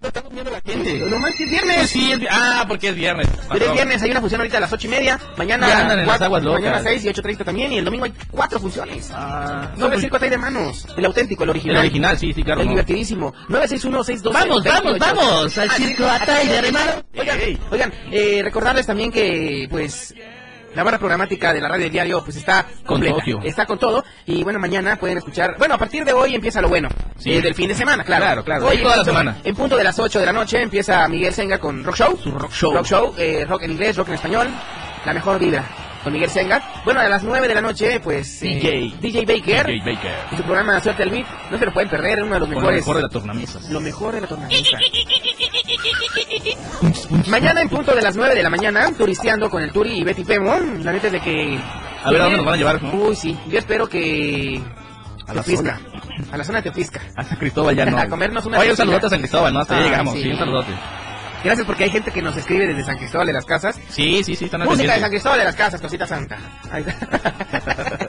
queremos. 0.00 0.08
Está 0.08 0.20
durmiendo 0.22 0.50
la 0.50 0.60
gente. 0.60 0.98
No 1.10 1.18
manches, 1.18 1.38
Pues 1.48 1.50
viernes. 1.50 1.90
sí, 1.90 2.12
es 2.12 2.20
vi- 2.20 2.26
ah, 2.30 2.64
porque 2.66 2.88
es 2.88 2.94
viernes. 2.94 3.28
Pero 3.50 3.66
es 3.66 3.72
viernes, 3.72 4.02
hay 4.02 4.10
una 4.10 4.20
función 4.20 4.40
ahorita 4.40 4.56
a 4.58 4.60
las 4.60 4.72
ocho 4.72 4.86
y 4.86 4.90
media. 4.90 5.18
Mañana, 5.36 5.68
Ya 5.68 5.80
andan 5.80 5.98
en 6.00 6.06
las 6.06 6.20
aguas 6.20 6.42
locas. 6.42 6.60
mañana 6.62 6.82
6 6.82 7.04
y 7.04 7.08
8.30 7.08 7.44
también. 7.44 7.72
Y 7.72 7.78
el 7.78 7.84
domingo 7.84 8.04
hay 8.04 8.12
cuatro 8.30 8.58
funciones. 8.60 9.10
Ah, 9.12 9.70
No, 9.76 9.86
el 9.86 9.92
pues- 9.92 10.00
circo 10.02 10.16
está 10.16 10.24
ahí 10.26 10.30
de 10.30 10.38
manos. 10.38 10.86
El 10.96 11.04
auténtico, 11.04 11.44
el 11.44 11.50
original. 11.50 11.76
El 11.76 11.80
original, 11.82 12.18
sí, 12.18 12.32
sí, 12.32 12.42
claro. 12.42 12.60
El 12.60 12.66
no. 12.66 12.72
divertidísimo. 12.72 13.34
961-612. 13.48 14.32
Vamos, 14.32 14.64
vamos, 14.64 14.98
vamos, 14.98 15.58
al 15.58 15.70
circo 15.70 16.06
Atay, 16.06 16.48
hermano. 16.50 16.92
Oigan, 17.18 17.38
oigan 17.70 17.92
eh, 18.10 18.40
recordarles 18.42 18.86
también 18.86 19.12
que, 19.12 19.66
pues, 19.70 20.14
la 20.74 20.82
barra 20.84 20.98
programática 20.98 21.52
de 21.52 21.60
la 21.60 21.68
radio 21.68 21.84
del 21.84 21.92
diario, 21.92 22.22
pues 22.24 22.36
está 22.36 22.64
Con 22.64 22.84
completa. 22.96 23.16
Tokio. 23.16 23.40
Está 23.42 23.66
con 23.66 23.78
todo. 23.78 24.04
Y 24.26 24.42
bueno, 24.44 24.58
mañana 24.58 24.96
pueden 24.96 25.18
escuchar. 25.18 25.56
Bueno, 25.58 25.74
a 25.74 25.78
partir 25.78 26.04
de 26.04 26.12
hoy 26.12 26.34
empieza 26.34 26.60
lo 26.60 26.68
bueno. 26.68 26.88
Sí. 27.18 27.32
eh, 27.32 27.42
del 27.42 27.54
fin 27.54 27.68
de 27.68 27.74
semana, 27.74 28.04
claro. 28.04 28.24
Claro, 28.24 28.44
claro. 28.44 28.66
Hoy 28.68 28.78
toda 28.82 28.96
la 28.96 29.04
semana. 29.04 29.36
En 29.44 29.54
punto 29.56 29.76
de 29.76 29.84
las 29.84 29.98
8 29.98 30.20
de 30.20 30.26
la 30.26 30.32
noche 30.32 30.60
empieza 30.62 31.06
Miguel 31.08 31.32
Senga 31.34 31.58
con 31.58 31.82
Rock 31.84 31.96
Show. 31.96 32.18
Su 32.22 32.30
rock 32.32 32.52
show. 32.52 32.72
Rock 32.74 32.86
Show, 32.86 33.14
eh, 33.18 33.44
rock 33.48 33.62
en 33.62 33.72
inglés, 33.72 33.96
rock 33.96 34.08
en 34.08 34.14
español. 34.14 34.48
La 35.04 35.12
mejor 35.14 35.38
vibra. 35.38 35.64
Con 36.04 36.14
Miguel 36.14 36.30
Senga. 36.30 36.62
Bueno, 36.84 37.00
a 37.00 37.08
las 37.10 37.22
9 37.22 37.46
de 37.46 37.54
la 37.54 37.60
noche, 37.60 38.00
pues. 38.00 38.42
eh, 38.42 38.46
DJ. 38.46 38.94
DJ 39.00 39.26
Baker. 39.26 39.66
DJ 39.66 39.80
Baker. 39.94 40.14
Y 40.32 40.36
su 40.36 40.42
programa 40.44 40.80
Suerte 40.80 41.02
al 41.02 41.10
Beat. 41.10 41.26
No 41.50 41.58
se 41.58 41.66
lo 41.66 41.72
pueden 41.74 41.90
perder, 41.90 42.22
uno 42.22 42.34
de 42.34 42.40
los 42.40 42.48
Con 42.48 42.54
lo 42.54 42.60
mejores. 42.62 42.78
mejor 42.80 42.96
de 42.96 43.02
la 43.02 43.08
tornamesa. 43.10 43.60
Lo 43.70 43.80
mejor 43.82 44.14
de 44.14 44.20
la 44.22 44.26
tornamesa. 44.26 44.78
Mañana 47.28 47.60
en 47.62 47.68
punto 47.68 47.94
de 47.94 48.02
las 48.02 48.16
9 48.16 48.34
de 48.34 48.42
la 48.42 48.50
mañana, 48.50 48.90
turisteando 48.96 49.48
con 49.50 49.62
el 49.62 49.72
Turi 49.72 49.98
y 50.00 50.04
Betty 50.04 50.24
Pemo. 50.24 50.54
La 50.82 50.92
neta 50.92 51.06
es 51.06 51.12
de 51.14 51.20
que. 51.20 51.58
A 52.04 52.10
ver, 52.10 52.20
¿a 52.20 52.24
dónde 52.24 52.36
nos 52.38 52.46
van 52.46 52.54
a 52.54 52.58
llevar? 52.58 52.80
Uy, 52.94 53.14
sí. 53.16 53.38
Yo 53.48 53.58
espero 53.58 53.88
que. 53.88 54.60
A 55.26 55.34
la 55.34 55.42
Teopisca. 55.42 55.80
A 56.32 56.36
la 56.36 56.44
zona 56.44 56.58
de 56.58 56.62
Teopisca. 56.64 57.00
A 57.16 57.24
San 57.24 57.36
Cristóbal 57.38 57.76
ya 57.76 57.84
no. 57.86 57.98
A 57.98 58.06
comernos 58.08 58.44
una 58.46 58.58
Oye, 58.58 58.70
un 58.70 58.76
saludote 58.76 59.06
a 59.06 59.10
San 59.10 59.18
Cristóbal, 59.20 59.52
¿no? 59.54 59.60
Hasta 59.60 59.76
ahí 59.76 59.82
Ah, 59.82 59.90
llegamos. 59.90 60.14
sí. 60.14 60.22
Sí, 60.22 60.28
un 60.30 60.38
saludote. 60.38 60.70
Gracias 61.42 61.66
porque 61.66 61.84
hay 61.84 61.90
gente 61.90 62.10
que 62.10 62.20
nos 62.20 62.36
escribe 62.36 62.66
desde 62.66 62.84
San 62.84 62.98
Cristóbal 62.98 63.26
de 63.26 63.32
las 63.32 63.46
Casas. 63.46 63.78
Sí, 63.88 64.22
sí, 64.24 64.34
sí, 64.36 64.44
están 64.44 64.62
Música 64.64 64.94
de 64.94 65.00
San. 65.00 65.10
Cristóbal 65.10 65.38
de 65.38 65.44
las 65.46 65.56
Casas, 65.56 65.80
cosita 65.80 66.06
santa. 66.06 66.36
Ahí 66.70 66.84
está. 66.86 67.34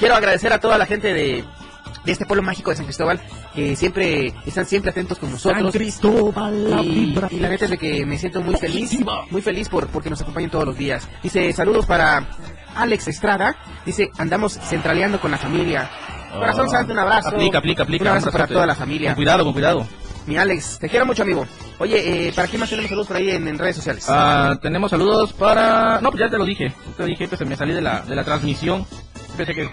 Quiero 0.00 0.16
agradecer 0.16 0.52
a 0.52 0.58
toda 0.58 0.76
la 0.78 0.86
gente 0.86 1.12
de, 1.14 1.44
de 2.04 2.12
este 2.12 2.26
pueblo 2.26 2.42
mágico 2.42 2.70
de 2.70 2.76
San 2.76 2.84
Cristóbal 2.84 3.20
que 3.54 3.76
siempre 3.76 4.34
están 4.46 4.66
siempre 4.66 4.90
atentos 4.90 5.18
con 5.18 5.30
nosotros. 5.30 5.72
Cristóbal, 5.72 6.70
la 6.70 6.82
Y, 6.82 7.14
la 7.40 7.48
neta 7.48 7.64
es 7.64 7.70
de 7.70 7.78
que 7.78 8.04
me 8.04 8.18
siento 8.18 8.40
muy 8.40 8.56
feliz, 8.56 8.96
muy 9.30 9.42
feliz 9.42 9.68
por 9.68 9.88
porque 9.88 10.10
nos 10.10 10.20
acompañan 10.20 10.50
todos 10.50 10.66
los 10.66 10.76
días. 10.76 11.08
Dice, 11.22 11.52
saludos 11.52 11.86
para 11.86 12.28
Alex 12.74 13.08
Estrada. 13.08 13.56
Dice, 13.86 14.10
andamos 14.18 14.58
centraleando 14.58 15.20
con 15.20 15.30
la 15.30 15.38
familia. 15.38 15.90
Corazón 16.32 16.66
Oh. 16.66 16.70
santo, 16.70 16.92
un 16.92 16.98
abrazo. 16.98 17.28
Aplica, 17.28 17.58
aplica, 17.58 17.82
aplica. 17.84 18.02
Un 18.02 18.08
abrazo 18.08 18.32
para 18.32 18.46
toda 18.46 18.66
la 18.66 18.74
familia. 18.74 19.10
Con 19.10 19.16
cuidado, 19.16 19.44
con 19.44 19.52
cuidado. 19.52 19.86
Mi 20.26 20.36
Alex, 20.36 20.78
te 20.78 20.88
quiero 20.88 21.04
mucho, 21.04 21.22
amigo. 21.22 21.46
Oye, 21.78 22.28
eh, 22.28 22.32
¿para 22.34 22.48
quién 22.48 22.58
más 22.60 22.70
tenemos 22.70 22.88
saludos 22.88 23.06
por 23.08 23.16
ahí 23.16 23.30
en, 23.30 23.46
en 23.46 23.58
redes 23.58 23.76
sociales? 23.76 24.06
Ah, 24.08 24.58
tenemos 24.60 24.90
saludos 24.90 25.32
para... 25.34 26.00
No, 26.00 26.10
pues 26.10 26.20
ya 26.20 26.30
te 26.30 26.38
lo 26.38 26.46
dije. 26.46 26.72
Te 26.96 27.02
lo 27.02 27.06
dije, 27.06 27.28
pues 27.28 27.46
me 27.46 27.56
salí 27.56 27.74
de 27.74 27.82
la, 27.82 28.00
de 28.00 28.16
la 28.16 28.24
transmisión. 28.24 28.86
Pensé 29.36 29.54
que... 29.54 29.68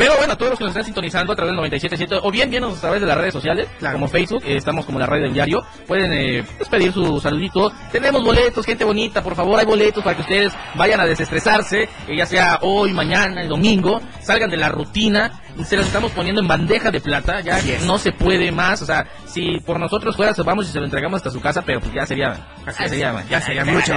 Pero 0.00 0.16
bueno, 0.16 0.32
a 0.32 0.36
todos 0.36 0.52
los 0.52 0.58
que 0.58 0.64
nos 0.64 0.70
están 0.70 0.84
sintonizando 0.86 1.34
a 1.34 1.36
través 1.36 1.54
del 1.54 1.62
97.7 1.62 2.20
o 2.22 2.30
bien 2.30 2.48
viéndonos 2.48 2.78
a 2.78 2.80
través 2.80 3.02
de 3.02 3.06
las 3.06 3.18
redes 3.18 3.34
sociales, 3.34 3.68
Claro. 3.78 3.96
como 3.96 4.08
Facebook, 4.08 4.42
eh, 4.46 4.56
estamos 4.56 4.86
como 4.86 4.98
la 4.98 5.04
radio 5.04 5.24
del 5.24 5.34
diario, 5.34 5.60
pueden 5.86 6.10
eh, 6.14 6.42
pues, 6.56 6.70
pedir 6.70 6.90
su 6.90 7.20
saludito. 7.20 7.70
Tenemos 7.92 8.24
boletos, 8.24 8.64
gente 8.64 8.82
bonita, 8.82 9.22
por 9.22 9.34
favor, 9.34 9.60
hay 9.60 9.66
boletos 9.66 10.02
para 10.02 10.16
que 10.16 10.22
ustedes 10.22 10.54
vayan 10.74 11.00
a 11.00 11.04
desestresarse, 11.04 11.82
eh, 12.08 12.16
ya 12.16 12.24
sea 12.24 12.60
hoy, 12.62 12.94
mañana, 12.94 13.42
el 13.42 13.48
domingo, 13.50 14.00
salgan 14.22 14.48
de 14.48 14.56
la 14.56 14.70
rutina, 14.70 15.42
se 15.64 15.76
los 15.76 15.86
estamos 15.86 16.12
poniendo 16.12 16.40
en 16.40 16.48
bandeja 16.48 16.90
de 16.90 17.00
plata, 17.00 17.40
ya 17.40 17.56
Así 17.56 17.72
es. 17.72 17.84
no 17.84 17.98
se 17.98 18.12
puede 18.12 18.50
más, 18.52 18.82
o 18.82 18.86
sea, 18.86 19.06
si 19.26 19.58
por 19.60 19.78
nosotros 19.78 20.16
fuera, 20.16 20.34
se 20.34 20.42
vamos 20.42 20.68
y 20.68 20.72
se 20.72 20.78
lo 20.78 20.84
entregamos 20.84 21.18
hasta 21.18 21.30
su 21.30 21.40
casa, 21.40 21.62
pero 21.62 21.80
pues 21.80 21.92
ya 21.92 22.06
sería, 22.06 22.46
ya 22.64 22.72
sería, 22.72 23.24
ya 23.28 23.40
sería 23.40 23.64
mucho. 23.64 23.92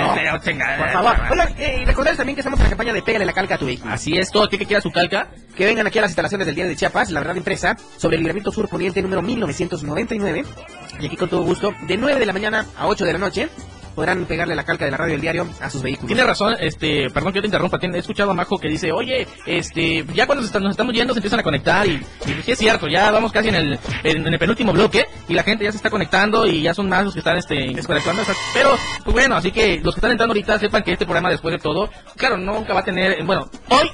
Por 0.78 0.90
favor. 0.92 1.16
Hola, 1.32 1.50
eh, 1.58 1.84
recordarles 1.86 2.18
también 2.18 2.36
que 2.36 2.42
estamos 2.42 2.60
en 2.60 2.64
la 2.66 2.70
campaña 2.70 2.94
de 2.94 3.02
Pégale 3.02 3.26
la 3.26 3.34
calca 3.34 3.56
a 3.56 3.58
tu 3.58 3.66
vehículo. 3.66 3.94
Así 3.94 4.18
es, 4.18 4.32
todo 4.32 4.44
aquel 4.44 4.60
que 4.60 4.66
quiera 4.66 4.82
su 4.82 4.92
calca, 4.92 5.30
Que 5.56 5.66
vengan 5.66 5.86
aquí 5.88 6.00
a 6.00 6.02
las 6.02 6.12
instalaciones 6.12 6.48
del 6.48 6.56
Día 6.56 6.66
de 6.66 6.76
Chiapas, 6.76 7.12
la 7.12 7.20
verdad 7.20 7.36
impresa, 7.36 7.78
sobre 7.98 8.16
el 8.16 8.22
libramiento 8.22 8.52
sur 8.52 8.68
poniente 8.68 9.02
número 9.02 9.22
1999. 9.22 10.46
Y 11.00 11.06
aquí 11.06 11.16
con 11.16 11.30
todo 11.30 11.44
gusto, 11.44 11.74
de 11.88 11.98
9 11.98 12.20
de 12.20 12.26
la 12.26 12.34
mañana 12.34 12.66
a 12.78 12.88
8 12.88 13.06
de 13.06 13.14
la 13.14 13.20
noche. 13.20 13.50
Podrán 13.96 14.26
pegarle 14.26 14.56
la 14.56 14.64
calca 14.64 14.86
de 14.86 14.92
la 14.92 14.98
radio 14.98 15.14
del 15.14 15.22
diario 15.22 15.48
a 15.62 15.70
sus 15.70 15.82
vehículos. 15.82 16.08
Tiene 16.08 16.24
razón, 16.24 16.56
este, 16.60 17.10
perdón 17.10 17.34
que 17.34 17.42
te 17.42 17.48
interrumpa, 17.48 17.78
he 17.82 17.98
escuchado 17.98 18.32
a 18.32 18.34
Majo 18.34 18.58
que 18.58 18.70
dice, 18.70 18.92
oye, 18.92 19.28
este, 19.46 20.06
ya 20.14 20.26
cuando 20.26 20.42
nos 20.42 20.72
estamos 20.72 20.94
yendo 20.94 21.14
se 21.14 21.20
empiezan 21.20 21.40
a 21.40 21.44
conectar 21.44 21.88
y, 21.88 22.02
es 22.46 22.58
cierto, 22.58 22.88
ya 22.88 23.12
vamos 23.12 23.32
casi 23.32 23.50
en 23.50 23.56
el, 23.56 23.80
en, 24.04 24.28
el 24.28 24.40
penúltimo 24.40 24.74
bloque 24.74 25.06
y 25.28 25.34
la 25.34 25.44
gente 25.44 25.64
ya 25.64 25.72
se 25.72 25.78
está 25.78 25.90
conectando 25.90 26.48
y 26.48 26.62
ya 26.62 26.74
son 26.74 26.90
más 26.90 27.06
los 27.06 27.14
que 27.14 27.20
están, 27.20 27.38
este, 27.38 27.56
desconectando, 27.74 28.24
pero, 28.54 28.72
pues 29.04 29.14
bueno, 29.14 29.36
así 29.36 29.52
que 29.52 29.80
los 29.84 29.94
que 29.94 30.00
están 30.00 30.12
entrando 30.12 30.32
ahorita 30.32 30.60
sepan 30.60 30.84
que 30.84 30.94
este 30.94 31.06
programa 31.06 31.30
después 31.30 31.54
de 31.54 31.60
todo, 31.60 31.90
claro, 32.16 32.38
nunca 32.38 32.74
va 32.74 32.82
a 32.82 32.84
tener, 32.84 33.24
bueno, 33.24 33.50
hoy 33.70 33.90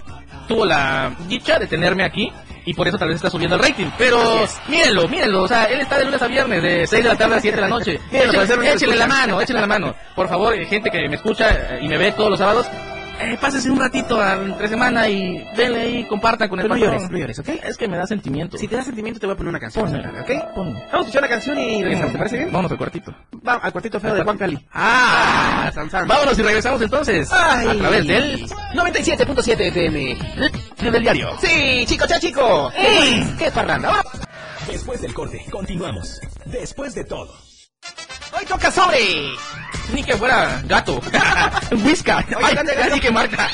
tuvo 0.47 0.65
la 0.65 1.15
dicha 1.27 1.59
de 1.59 1.67
tenerme 1.67 2.03
aquí 2.03 2.31
y 2.69 2.73
por 2.75 2.88
eso 2.88 2.99
tal 2.99 3.08
vez 3.08 3.15
está 3.15 3.32
subiendo 3.32 3.55
el 3.55 3.63
rating. 3.63 3.88
Pero 3.97 4.45
mírenlo, 4.67 5.08
mírenlo, 5.08 5.41
o 5.41 5.47
sea, 5.47 5.63
él 5.63 5.82
está 5.82 5.97
de 5.97 6.05
lunes 6.05 6.21
a 6.21 6.27
viernes, 6.27 6.62
de 6.62 6.86
6 6.86 7.03
de 7.03 7.10
la 7.10 7.17
tarde 7.17 7.36
a 7.38 7.39
7 7.39 7.55
de 7.55 7.62
la 7.62 7.67
noche. 7.67 7.99
Mírenlo, 8.12 8.63
échenle, 8.63 8.95
la 8.95 9.08
mano, 9.08 9.41
échenle 9.41 9.62
la 9.62 9.67
mano. 9.67 9.95
Por 10.15 10.29
favor, 10.29 10.53
eh, 10.53 10.67
gente 10.67 10.91
que 10.91 11.10
me 11.10 11.15
escucha 11.15 11.49
eh, 11.49 11.79
y 11.82 11.88
me 11.88 11.97
ve 11.97 12.12
todos 12.12 12.29
los 12.29 12.38
sábados, 12.38 12.67
eh, 13.19 13.38
pásense 13.39 13.69
un 13.69 13.79
ratito 13.79 14.19
a- 14.21 14.34
entre 14.36 14.67
semana 14.67 15.08
y 15.10 15.43
denle 15.55 15.79
ahí, 15.82 16.03
compartan 16.05 16.49
con 16.49 16.60
el 16.60 16.67
no 16.67 16.73
patrón. 16.75 16.91
llores, 16.93 17.10
no 17.12 17.17
llores, 17.17 17.39
¿ok? 17.39 17.49
Es 17.63 17.77
que 17.77 17.88
me 17.88 17.97
da 17.97 18.05
sentimiento. 18.08 18.58
Si 18.58 18.67
te 18.67 18.75
da 18.75 18.84
sentimiento 18.84 19.19
te 19.19 19.25
voy 19.25 19.34
a 19.34 19.38
poner 19.38 19.49
una 19.49 19.60
canción, 19.60 19.88
¿ok? 19.93 20.32
Ponme. 20.55 20.73
Vamos 20.73 20.93
a 20.93 20.97
escuchar 20.99 21.21
una 21.21 21.29
canción 21.29 21.60
y 21.60 21.84
regresamos, 21.84 22.12
¿te 22.13 22.17
parece 22.17 22.38
bien? 22.38 22.47
Vámonos 22.49 22.71
al 22.71 22.77
cuartito. 22.77 23.15
Va 23.47 23.53
al 23.55 23.71
cuartito 23.71 23.99
feo 23.99 24.15
de 24.15 24.23
Juan 24.23 24.38
Cali. 24.38 24.67
Ah, 24.73 25.71
San 25.73 25.89
San. 25.89 26.08
vámonos 26.08 26.38
y 26.38 26.41
regresamos 26.43 26.82
entonces 26.82 27.29
Ay. 27.32 27.67
a 27.67 27.73
través 27.77 28.08
del 28.08 28.45
97.7 28.75 29.67
FM. 29.67 30.17
del 30.91 31.01
diario. 31.03 31.29
Sí, 31.41 31.84
chico, 31.86 32.05
cha, 32.08 32.19
chico. 32.19 32.71
Mm. 32.71 33.38
¿Qué 33.38 33.51
parranda? 33.51 34.01
Después 34.67 35.01
del 35.01 35.13
corte, 35.13 35.43
continuamos. 35.51 36.19
Después 36.45 36.93
de 36.95 37.03
todo. 37.03 37.34
Hoy 38.38 38.46
toca 38.46 38.72
sobre. 38.72 39.00
Ni 39.94 40.04
que 40.04 40.15
fuera 40.15 40.62
gato. 40.65 41.02
Whisca. 41.84 42.24
Ay, 42.42 42.56
así 42.56 43.00
que 43.00 43.12
marca. 43.12 43.50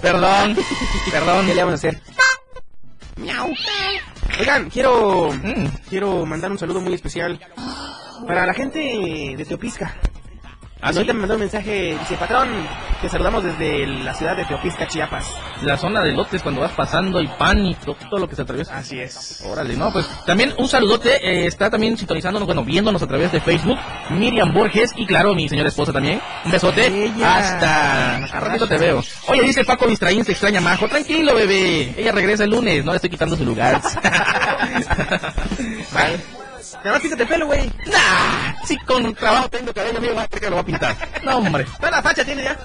Perdón. 0.00 0.56
Perdón. 1.10 1.46
¿Qué 1.46 1.54
le 1.54 1.62
vamos 1.64 1.72
a 1.72 1.88
hacer? 1.88 2.00
Miau. 3.16 3.52
Oigan, 4.38 4.70
quiero 4.70 5.30
Mm. 5.32 5.66
quiero 5.88 6.24
mandar 6.24 6.50
un 6.50 6.58
saludo 6.58 6.80
muy 6.80 6.94
especial 6.94 7.38
para 8.26 8.46
la 8.46 8.54
gente 8.54 8.78
de 9.36 9.44
Teopisca. 9.46 9.94
¿Ah, 10.82 10.92
sí? 10.92 10.98
Ahorita 10.98 11.12
me 11.12 11.20
mandó 11.20 11.34
un 11.34 11.40
mensaje, 11.40 11.96
dice, 11.98 12.16
patrón, 12.16 12.48
te 13.02 13.08
saludamos 13.10 13.44
desde 13.44 13.86
la 13.86 14.14
ciudad 14.14 14.34
de 14.34 14.44
Teopisca, 14.46 14.86
Chiapas. 14.88 15.26
La 15.62 15.76
zona 15.76 16.00
de 16.00 16.12
lotes 16.12 16.40
cuando 16.42 16.62
vas 16.62 16.72
pasando 16.72 17.20
y 17.20 17.26
pan 17.28 17.58
y 17.66 17.74
to- 17.74 17.94
todo, 18.08 18.18
lo 18.18 18.26
que 18.28 18.34
se 18.34 18.42
atraviesa. 18.42 18.78
Así 18.78 18.98
es. 18.98 19.42
Órale, 19.44 19.76
no, 19.76 19.92
pues 19.92 20.06
también 20.24 20.54
un 20.56 20.66
saludote, 20.68 21.16
eh, 21.16 21.46
está 21.46 21.68
también 21.68 21.98
sintonizándonos, 21.98 22.46
bueno, 22.46 22.64
viéndonos 22.64 23.02
a 23.02 23.06
través 23.06 23.30
de 23.30 23.40
Facebook, 23.40 23.78
Miriam 24.10 24.54
Borges 24.54 24.92
y 24.96 25.04
claro, 25.06 25.34
mi 25.34 25.48
señora 25.50 25.68
esposa 25.68 25.92
también. 25.92 26.20
Un 26.46 26.50
besote. 26.50 26.86
Ella. 26.86 27.36
Hasta. 27.36 28.16
A 28.36 28.40
ratito 28.40 28.66
te 28.66 28.78
veo. 28.78 29.02
Oye, 29.28 29.42
dice 29.42 29.64
Paco 29.64 29.86
Distraín, 29.86 30.24
se 30.24 30.32
extraña 30.32 30.62
Majo. 30.62 30.88
Tranquilo, 30.88 31.34
bebé. 31.34 31.94
Ella 31.96 32.12
regresa 32.12 32.44
el 32.44 32.50
lunes, 32.50 32.84
no 32.86 32.92
le 32.92 32.96
estoy 32.96 33.10
quitando 33.10 33.36
su 33.36 33.44
lugar. 33.44 33.80
Nada 35.92 36.08
más 36.84 37.00
písate 37.00 37.22
el 37.22 37.28
pelo, 37.28 37.46
güey. 37.46 37.70
nah, 37.86 38.54
si 38.64 38.76
con 38.78 39.14
trabajo 39.14 39.48
tengo 39.50 39.72
cabello, 39.72 39.98
amigo, 39.98 40.14
que 40.30 40.46
lo 40.46 40.52
voy 40.52 40.60
a 40.60 40.64
pintar. 40.64 40.96
No, 41.22 41.38
hombre. 41.38 41.66
Toda 41.78 41.90
la 41.90 42.02
facha 42.02 42.24
tiene 42.24 42.44
ya. 42.44 42.58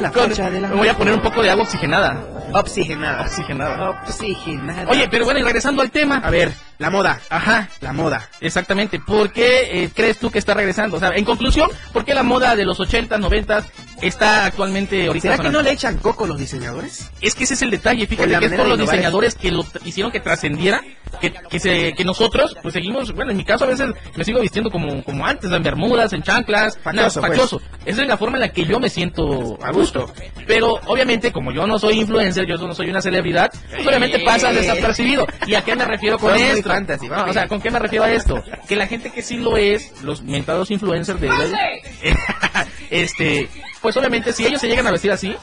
la 0.00 0.10
facha 0.10 0.50
de 0.50 0.60
la 0.60 0.68
me 0.68 0.76
voy 0.76 0.88
a 0.88 0.96
poner 0.96 1.14
un 1.14 1.22
poco 1.22 1.42
de 1.42 1.50
agua 1.50 1.64
oxigenada. 1.64 2.20
Oxigenada. 2.52 3.22
Oxigenada. 3.22 3.90
Oxigenada. 3.90 4.90
Oye, 4.90 5.08
pero 5.08 5.24
bueno, 5.24 5.40
y 5.40 5.42
regresando 5.42 5.82
al 5.82 5.90
tema. 5.90 6.20
a 6.24 6.30
ver, 6.30 6.52
la 6.78 6.90
moda. 6.90 7.20
Ajá. 7.28 7.68
La 7.80 7.92
moda. 7.92 8.28
Exactamente. 8.40 9.00
¿Por 9.00 9.32
qué 9.32 9.84
eh, 9.84 9.90
crees 9.94 10.18
tú 10.18 10.30
que 10.30 10.38
está 10.38 10.54
regresando? 10.54 10.96
O 10.96 11.00
sea, 11.00 11.10
en 11.10 11.24
conclusión, 11.24 11.68
¿por 11.92 12.04
qué 12.04 12.14
la 12.14 12.22
moda 12.22 12.54
de 12.54 12.64
los 12.64 12.78
80s, 12.78 13.08
90s 13.08 13.64
está 14.00 14.46
actualmente 14.46 15.06
ahorita 15.08 15.22
¿Será 15.32 15.42
que 15.42 15.50
no 15.50 15.60
le 15.60 15.72
echan 15.72 15.98
coco 15.98 16.26
los 16.26 16.38
diseñadores? 16.38 17.10
Es 17.20 17.34
que 17.34 17.44
ese 17.44 17.54
es 17.54 17.62
el 17.62 17.70
detalle, 17.70 18.06
fíjate 18.06 18.38
que 18.38 18.46
es 18.46 18.52
por 18.52 18.66
los 18.66 18.76
innovar. 18.78 18.94
diseñadores 18.94 19.34
que 19.34 19.50
lo 19.50 19.64
hicieron 19.84 20.12
que 20.12 20.20
trascendiera, 20.20 20.82
que, 21.20 21.32
que, 21.32 21.58
se, 21.58 21.94
que 21.94 22.04
nosotros, 22.04 22.56
pues 22.62 22.74
seguimos, 22.74 23.12
bueno, 23.12 23.32
en 23.32 23.36
mi 23.38 23.44
caso 23.44 23.64
a 23.64 23.68
veces 23.68 23.90
me 24.14 24.24
sigo 24.24 24.40
vistiendo 24.40 24.70
como, 24.70 25.02
como 25.02 25.26
antes, 25.26 25.50
en 25.50 25.62
bermudas, 25.62 26.12
en 26.12 26.22
chanclas, 26.22 26.78
Fachoso, 26.78 27.20
nada, 27.20 27.28
pues. 27.28 27.38
fachoso. 27.38 27.62
Esa 27.84 28.02
es 28.02 28.08
la 28.08 28.16
forma 28.16 28.36
en 28.36 28.42
la 28.42 28.48
que 28.50 28.64
yo 28.64 28.78
me 28.78 28.88
siento 28.88 29.58
a 29.62 29.72
gusto. 29.72 30.12
Pero 30.48 30.80
obviamente, 30.86 31.30
como 31.30 31.52
yo 31.52 31.66
no 31.66 31.78
soy 31.78 32.00
influencer, 32.00 32.46
yo 32.46 32.56
no 32.56 32.74
soy 32.74 32.88
una 32.88 33.02
celebridad, 33.02 33.50
pues 33.70 33.86
obviamente 33.86 34.18
pasa 34.20 34.50
desapercibido. 34.50 35.26
¿Y 35.46 35.54
a 35.54 35.62
qué 35.62 35.76
me 35.76 35.84
refiero 35.84 36.18
con 36.18 36.34
esto? 36.34 36.70
fantasy, 36.70 37.06
No, 37.06 37.26
o 37.26 37.32
sea, 37.34 37.46
¿con 37.46 37.60
qué 37.60 37.70
me 37.70 37.78
refiero 37.78 38.06
a 38.06 38.10
esto? 38.10 38.42
Que 38.66 38.74
la 38.74 38.86
gente 38.86 39.10
que 39.10 39.22
sí 39.22 39.36
lo 39.36 39.58
es, 39.58 40.02
los 40.02 40.22
mentados 40.22 40.70
influencers 40.70 41.20
de 41.20 41.28
este, 42.90 43.48
pues 43.82 43.94
obviamente 43.98 44.32
si 44.32 44.46
ellos 44.46 44.60
se 44.60 44.68
llegan 44.68 44.86
a 44.86 44.90
vestir 44.90 45.12
así, 45.12 45.36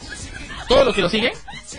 todos 0.68 0.84
los 0.84 0.96
que 0.96 1.02
lo 1.02 1.10
siguen, 1.10 1.34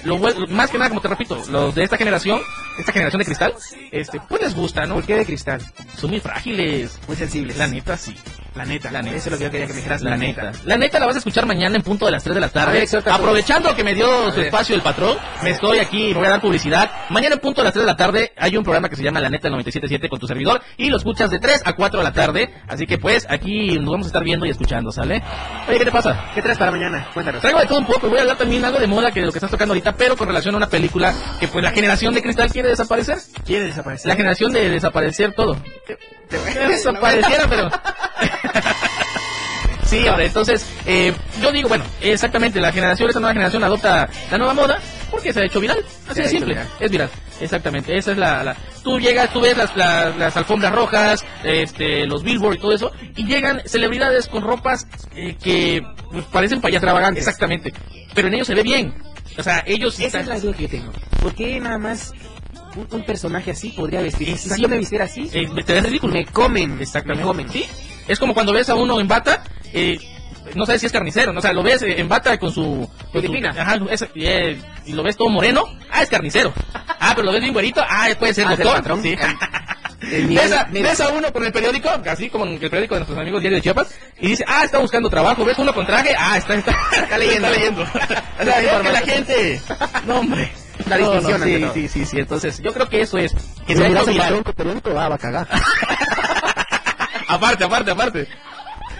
lo, 0.05 0.19
más 0.19 0.71
que 0.71 0.79
nada, 0.79 0.91
como 0.91 1.01
te 1.01 1.09
repito, 1.09 1.43
los 1.51 1.75
de 1.75 1.83
esta 1.83 1.97
generación, 1.97 2.41
esta 2.79 2.93
generación 2.93 3.19
de 3.19 3.25
cristal, 3.25 3.55
este, 3.91 4.21
pues 4.29 4.41
les 4.41 4.55
gusta, 4.55 4.87
¿no? 4.87 4.95
¿Por 4.95 5.05
qué 5.05 5.17
de 5.17 5.27
cristal? 5.27 5.61
Son 5.97 6.11
muy 6.11 6.21
frágiles. 6.21 6.97
Muy 7.09 7.17
sensibles. 7.17 7.57
La 7.57 7.67
neta, 7.67 7.97
sí. 7.97 8.15
La 8.57 8.65
neta. 8.65 8.91
La 8.91 9.03
neta. 9.03 9.17
Eso 9.17 9.29
es 9.29 9.33
lo 9.33 9.39
que 9.39 9.45
yo 9.45 9.51
quería 9.51 9.67
que 9.67 9.73
me 9.75 9.79
dijeras. 9.79 10.01
La 10.03 10.17
neta. 10.17 10.53
La 10.65 10.79
neta 10.79 10.99
la 10.99 11.07
vas 11.07 11.17
a 11.17 11.19
escuchar 11.19 11.45
mañana 11.45 11.77
en 11.77 11.83
punto 11.83 12.07
de 12.07 12.13
las 12.13 12.23
3 12.25 12.35
de 12.35 12.41
la 12.41 12.49
tarde. 12.49 12.87
ver, 12.91 13.03
Aprovechando 13.13 13.75
que 13.77 13.85
me 13.85 13.95
dio 13.95 14.33
su 14.33 14.41
espacio 14.41 14.75
el 14.75 14.81
patrón, 14.81 15.19
me 15.43 15.51
estoy 15.51 15.79
aquí, 15.79 16.09
me 16.09 16.15
voy 16.15 16.27
a 16.27 16.31
dar 16.31 16.41
publicidad. 16.41 16.91
Mañana 17.11 17.35
en 17.35 17.41
punto 17.41 17.61
de 17.61 17.65
las 17.65 17.75
3 17.75 17.83
de 17.85 17.87
la 17.87 17.97
tarde 17.97 18.33
hay 18.37 18.57
un 18.57 18.65
programa 18.65 18.89
que 18.89 18.97
se 18.97 19.03
llama 19.03 19.21
La 19.21 19.29
Neta 19.29 19.51
977 19.51 20.09
con 20.09 20.19
tu 20.19 20.27
servidor 20.27 20.63
y 20.79 20.89
lo 20.89 20.97
escuchas 20.97 21.31
de 21.31 21.39
3 21.39 21.63
a 21.67 21.75
4 21.75 21.99
de 21.99 22.05
la 22.05 22.13
tarde. 22.13 22.55
Así 22.67 22.87
que 22.87 22.97
pues 22.97 23.27
aquí 23.29 23.79
nos 23.79 23.91
vamos 23.91 24.07
a 24.07 24.09
estar 24.09 24.25
viendo 24.25 24.47
y 24.47 24.51
escuchando, 24.51 24.91
¿sale? 24.91 25.23
Oye, 25.69 25.79
¿qué 25.79 25.85
te 25.85 25.93
pasa? 25.93 26.31
¿Qué 26.35 26.41
traes 26.41 26.59
para 26.59 26.71
mañana? 26.71 27.09
Cuéntanos. 27.13 27.43
Traigo 27.43 27.61
de 27.61 27.67
todo 27.67 27.79
un 27.79 27.87
poco, 27.87 28.09
voy 28.09 28.19
a 28.19 28.23
hablar 28.23 28.39
también 28.39 28.65
algo 28.65 28.79
de 28.79 28.87
moda 28.87 29.11
que 29.11 29.21
de 29.21 29.27
lo 29.27 29.33
que 29.33 29.39
estás 29.39 29.51
tocando 29.51 29.73
ahorita, 29.73 29.93
pero 29.97 30.17
con 30.17 30.29
relación 30.29 30.55
a 30.55 30.59
una 30.59 30.69
película 30.69 31.13
que 31.39 31.49
pues 31.49 31.63
la 31.63 31.73
generación 31.73 32.15
de 32.15 32.23
cristal 32.23 32.51
quiere 32.51 32.71
desaparecer. 32.71 33.19
¿Quiere 33.45 33.67
desaparecer? 33.67 34.09
La 34.09 34.17
generación 34.17 34.53
de 34.53 34.71
desaparecer 34.71 35.35
todo. 35.35 35.57
Que 35.87 35.97
desapareciera, 36.69 37.47
pero... 37.49 37.71
Sí, 39.85 40.05
ahora, 40.09 40.25
entonces, 40.25 40.67
eh, 40.85 41.13
yo 41.41 41.53
digo, 41.53 41.69
bueno, 41.69 41.85
exactamente, 42.01 42.61
la 42.61 42.73
generación, 42.73 43.09
esta 43.09 43.21
nueva 43.21 43.35
generación 43.35 43.63
adopta 43.63 44.09
la 44.33 44.37
nueva 44.39 44.53
moda 44.53 44.81
porque 45.13 45.33
se 45.33 45.41
ha 45.41 45.45
hecho 45.45 45.61
viral. 45.61 45.79
Así 46.09 46.23
de 46.23 46.29
simple, 46.29 46.55
viral. 46.55 46.69
es 46.81 46.91
viral. 46.91 47.11
Exactamente, 47.41 47.97
esa 47.97 48.11
es 48.11 48.19
la, 48.19 48.43
la- 48.43 48.57
Tú 48.83 48.99
llegas, 48.99 49.33
tú 49.33 49.41
ves 49.41 49.57
las, 49.57 49.77
las, 49.77 50.17
las 50.17 50.37
alfombras 50.37 50.73
rojas, 50.75 51.25
este, 51.45 52.05
los 52.07 52.25
billboards 52.25 52.59
y 52.59 52.61
todo 52.61 52.73
eso, 52.73 52.93
y 53.15 53.27
llegan 53.27 53.63
celebridades 53.65 54.27
con 54.27 54.43
ropas 54.43 54.89
eh, 55.15 55.37
que 55.41 55.83
pues, 56.11 56.25
parecen 56.27 56.61
payas 56.61 56.79
Extravagantes. 56.83 57.25
Exactamente, 57.25 57.73
pero 58.13 58.27
en 58.27 58.35
ellos 58.35 58.49
se 58.49 58.57
ve 58.57 58.65
bien. 58.65 58.93
O 59.39 59.43
sea, 59.45 59.63
ellos... 59.67 59.95
Esa 60.01 60.07
están- 60.07 60.21
es 60.23 60.27
la 60.27 60.41
duda 60.41 60.53
que 60.57 60.63
yo 60.65 60.69
tengo. 60.69 60.93
¿Por 61.23 61.33
qué 61.37 61.61
nada 61.61 61.79
más 61.79 62.13
un, 62.75 62.89
un 62.91 63.05
personaje 63.05 63.53
así 63.53 63.69
podría 63.71 64.01
vestir? 64.01 64.37
Si 64.37 64.61
yo 64.61 64.69
me 64.69 64.79
vistiera 64.79 65.05
así, 65.05 65.31
eh, 65.33 65.47
te 65.65 65.75
ves 65.75 65.85
ridículo. 65.85 66.13
me 66.13 66.25
comen. 66.27 66.81
Exactamente. 66.81 67.23
Me 67.23 67.29
comen. 67.29 67.49
Sí, 67.51 67.67
es 68.09 68.19
como 68.19 68.35
cuando 68.35 68.53
ves 68.53 68.69
a 68.69 68.75
uno 68.75 69.01
en 69.01 69.09
bata, 69.09 69.43
eh, 69.73 69.99
no 70.55 70.65
sabes 70.65 70.81
si 70.81 70.87
es 70.87 70.93
carnicero, 70.93 71.33
¿no? 71.33 71.41
o 71.41 71.43
sea, 71.43 71.53
lo 71.53 71.63
ves 71.63 71.83
eh, 71.83 72.01
en 72.01 72.09
bata 72.09 72.39
con 72.39 72.53
su... 72.53 72.89
Con 73.13 73.23
su 73.23 73.33
ajá, 73.35 73.79
y, 74.15 74.27
eh, 74.27 74.61
y 74.87 74.93
lo 74.93 75.03
ves 75.03 75.17
todo 75.17 75.29
moreno, 75.29 75.65
ah, 75.91 76.03
es 76.03 76.09
carnicero. 76.09 76.53
Ah, 76.73 77.13
pero 77.15 77.27
lo 77.27 77.33
ves 77.33 77.41
bien 77.41 77.53
güerito, 77.53 77.83
ah, 77.87 78.09
puede 78.19 78.35
ser 78.35 78.47
Ah, 78.47 78.53
es 78.53 78.59
doctor. 78.59 78.77
patrón. 78.77 79.03
Sí. 79.03 79.17
Ves, 79.99 80.53
a, 80.53 80.67
mira. 80.67 80.91
ves 80.91 81.01
a 81.01 81.09
uno 81.09 81.33
con 81.33 81.45
el 81.45 81.53
periódico, 81.53 81.89
así 82.09 82.29
como 82.29 82.45
el 82.45 82.59
periódico 82.59 82.95
de 82.95 83.01
nuestros 83.01 83.19
amigos 83.19 83.41
Diario 83.41 83.57
de 83.57 83.63
Chiapas, 83.63 83.89
y 84.21 84.29
dice, 84.29 84.45
ah, 84.47 84.63
está 84.63 84.79
buscando 84.79 85.09
trabajo. 85.09 85.45
Ves 85.45 85.59
uno 85.59 85.73
con 85.75 85.87
traje, 85.87 86.15
ah, 86.17 86.37
está, 86.37 86.55
está, 86.55 86.77
está 86.93 87.19
leyendo. 87.19 87.49
Está 87.49 87.59
leyendo. 87.59 87.83
o 88.41 88.45
sea, 88.45 88.61
es 88.61 88.83
que 88.83 88.93
la 88.93 89.01
gente... 89.01 89.61
No, 90.07 90.21
hombre. 90.21 90.53
La 90.87 90.99
No, 90.99 91.21
no, 91.21 91.39
sí, 91.39 91.67
sí, 91.73 91.89
sí, 91.89 92.07
sí. 92.07 92.19
Entonces, 92.19 92.61
yo 92.63 92.73
creo 92.73 92.89
que 92.89 93.01
eso 93.01 93.17
es. 93.19 93.33
Que 93.67 93.75
Si 93.75 93.83
miras 93.83 94.07
el 94.07 94.45
periódico, 94.55 94.91
ah, 94.91 95.09
va 95.09 95.15
a 95.15 95.19
cagar. 95.19 95.49
Aparte, 97.29 97.65
aparte, 97.65 97.91
aparte. 97.91 98.29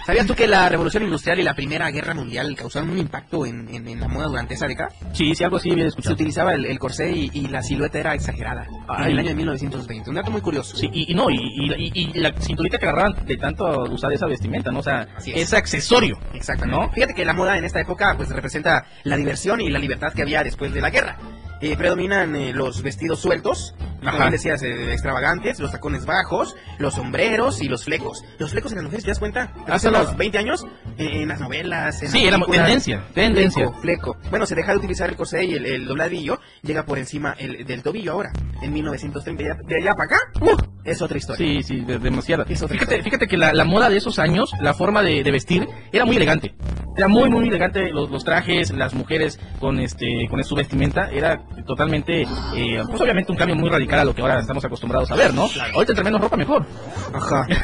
¿Sabías 0.05 0.25
tú 0.25 0.35
que 0.35 0.47
la 0.47 0.69
revolución 0.69 1.03
industrial 1.03 1.37
y 1.39 1.43
la 1.43 1.53
primera 1.53 1.89
guerra 1.91 2.13
mundial 2.13 2.55
causaron 2.55 2.89
un 2.91 2.97
impacto 2.97 3.45
en, 3.45 3.67
en- 3.75 3.89
en 3.89 3.99
la 3.99 4.07
moda 4.07 4.27
durante 4.27 4.53
esa 4.53 4.65
década? 4.65 4.89
Sí, 5.11 5.35
sí, 5.35 5.43
algo 5.43 5.57
así 5.57 5.69
Se 5.71 5.85
escuchado. 5.87 6.13
utilizaba 6.15 6.53
el, 6.53 6.63
el 6.65 6.79
corsé 6.79 7.11
y, 7.11 7.29
y 7.33 7.47
la 7.49 7.61
silueta 7.61 7.99
era 7.99 8.13
exagerada. 8.13 8.65
En 8.99 9.03
el 9.11 9.19
año 9.19 9.29
de 9.29 9.35
1920. 9.35 10.09
Un 10.09 10.15
dato 10.15 10.31
muy 10.31 10.39
curioso. 10.39 10.77
Sí, 10.77 10.89
y, 10.93 11.11
y 11.11 11.15
no, 11.15 11.29
y, 11.29 11.35
y- 11.35 11.91
y- 11.93 12.11
y 12.15 12.19
la 12.21 12.31
cinturita 12.39 12.77
que 12.77 12.85
agarraban 12.85 13.25
de 13.25 13.35
tanto 13.35 13.83
usar 13.83 14.13
esa 14.13 14.27
vestimenta, 14.27 14.71
¿no? 14.71 14.79
O 14.79 14.83
sea, 14.83 15.07
Así 15.17 15.31
es. 15.31 15.41
ese 15.41 15.57
accesorio. 15.57 16.17
Exactamente. 16.33 16.79
¿No? 16.85 16.89
Fíjate 16.93 17.13
que 17.13 17.25
la 17.25 17.33
moda 17.33 17.57
en 17.57 17.65
esta 17.65 17.81
época 17.81 18.13
pues 18.15 18.29
representa 18.29 18.85
la 19.03 19.17
diversión 19.17 19.59
y 19.59 19.69
la 19.69 19.79
libertad 19.79 20.13
que 20.13 20.21
había 20.21 20.41
después 20.41 20.73
de 20.73 20.79
la 20.79 20.89
guerra. 20.89 21.17
Eh, 21.61 21.75
predominan 21.77 22.35
eh, 22.35 22.53
los 22.53 22.81
vestidos 22.81 23.19
sueltos, 23.19 23.75
como 24.01 24.29
decías, 24.29 24.61
eh, 24.63 24.91
extravagantes, 24.91 25.59
los 25.59 25.71
tacones 25.71 26.05
bajos, 26.05 26.55
los 26.77 26.93
sombreros 26.95 27.61
y 27.61 27.67
los 27.67 27.83
flecos. 27.83 28.23
Los 28.37 28.51
flecos 28.51 28.71
en 28.71 28.77
las 28.77 28.83
mujeres, 28.85 29.03
¿te 29.05 29.11
das 29.11 29.19
cuenta? 29.19 29.51
Hace 29.65 29.71
Hace 29.71 29.89
unos 29.89 30.07
la- 30.11 30.13
20 30.13 30.37
años, 30.37 30.65
eh, 30.97 31.21
en 31.23 31.27
las 31.27 31.39
novelas, 31.39 32.01
en 32.03 32.09
Sí, 32.11 32.25
era 32.25 32.37
tendencia, 32.39 33.03
tendencia. 33.13 33.65
Fleco, 33.81 33.81
fleco. 33.81 34.17
Bueno, 34.29 34.45
se 34.45 34.55
deja 34.55 34.71
de 34.71 34.77
utilizar 34.77 35.09
el 35.09 35.15
corsé 35.15 35.43
y 35.45 35.53
el, 35.53 35.65
el 35.65 35.85
dobladillo, 35.85 36.39
llega 36.61 36.85
por 36.85 36.99
encima 36.99 37.33
el, 37.39 37.65
del 37.65 37.81
tobillo 37.81 38.11
ahora, 38.13 38.31
en 38.61 38.71
1930. 38.73 39.43
Ya- 39.43 39.55
De 39.67 39.75
allá 39.81 39.93
para 39.95 40.05
acá, 40.05 40.17
¡uh! 40.41 40.55
es 40.83 41.01
otra 41.01 41.17
historia. 41.17 41.37
Sí, 41.45 41.63
sí, 41.63 41.81
de- 41.81 41.97
demasiada. 41.99 42.45
Es 42.47 42.61
otra 42.61 42.73
Fíjate, 42.75 42.95
historia. 42.97 43.03
fíjate 43.03 43.27
que 43.27 43.37
la, 43.37 43.51
la 43.53 43.65
moda 43.65 43.89
de 43.89 43.97
esos 43.97 44.19
años, 44.19 44.51
la 44.61 44.73
forma 44.73 45.01
de, 45.01 45.23
de 45.23 45.31
vestir, 45.31 45.67
era 45.91 46.05
muy 46.05 46.15
elegante. 46.15 46.53
Era 46.95 47.07
muy, 47.07 47.29
muy 47.29 47.47
elegante 47.47 47.91
los, 47.91 48.09
los 48.09 48.23
trajes, 48.23 48.71
las 48.71 48.93
mujeres 48.95 49.39
con 49.59 49.79
este 49.79 50.07
con 50.29 50.43
su 50.43 50.55
vestimenta. 50.55 51.09
Era 51.11 51.43
totalmente, 51.65 52.21
eh, 52.21 52.81
pues 52.87 53.01
obviamente 53.01 53.31
un 53.31 53.37
cambio 53.37 53.55
muy 53.55 53.69
radical 53.69 53.99
a 53.99 54.03
lo 54.05 54.13
que 54.15 54.21
ahora 54.21 54.39
estamos 54.39 54.63
acostumbrados 54.63 55.09
a 55.11 55.15
ver, 55.15 55.33
¿no? 55.33 55.47
Ahorita 55.73 55.91
entre 55.91 56.03
menos 56.03 56.21
ropa 56.21 56.37
mejor. 56.37 56.65
Ajá. 57.13 57.47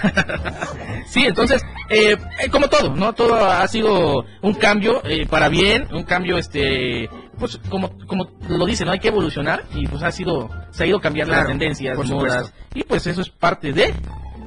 Sí, 1.05 1.25
entonces, 1.27 1.61
eh, 1.89 2.15
como 2.49 2.69
todo, 2.69 2.95
¿no? 2.95 3.13
Todo 3.13 3.35
ha 3.45 3.67
sido 3.67 4.23
un 4.41 4.53
cambio 4.53 5.01
eh, 5.05 5.27
para 5.27 5.49
bien, 5.49 5.87
un 5.93 6.03
cambio, 6.03 6.37
este, 6.37 7.09
pues 7.37 7.59
como, 7.69 7.91
como 8.07 8.29
lo 8.47 8.65
dice, 8.65 8.85
¿no? 8.85 8.91
Hay 8.91 8.99
que 8.99 9.09
evolucionar 9.09 9.63
y 9.75 9.85
pues 9.87 10.01
ha 10.01 10.11
sido, 10.11 10.49
se 10.71 10.83
ha 10.83 10.87
ido 10.87 10.99
cambiando 11.01 11.33
Claro, 11.33 11.49
las 11.49 11.57
tendencias, 11.57 11.95
por 11.97 12.07
modas, 12.07 12.53
y 12.73 12.83
pues 12.83 13.05
eso 13.05 13.21
es 13.21 13.29
parte 13.29 13.73
de 13.73 13.93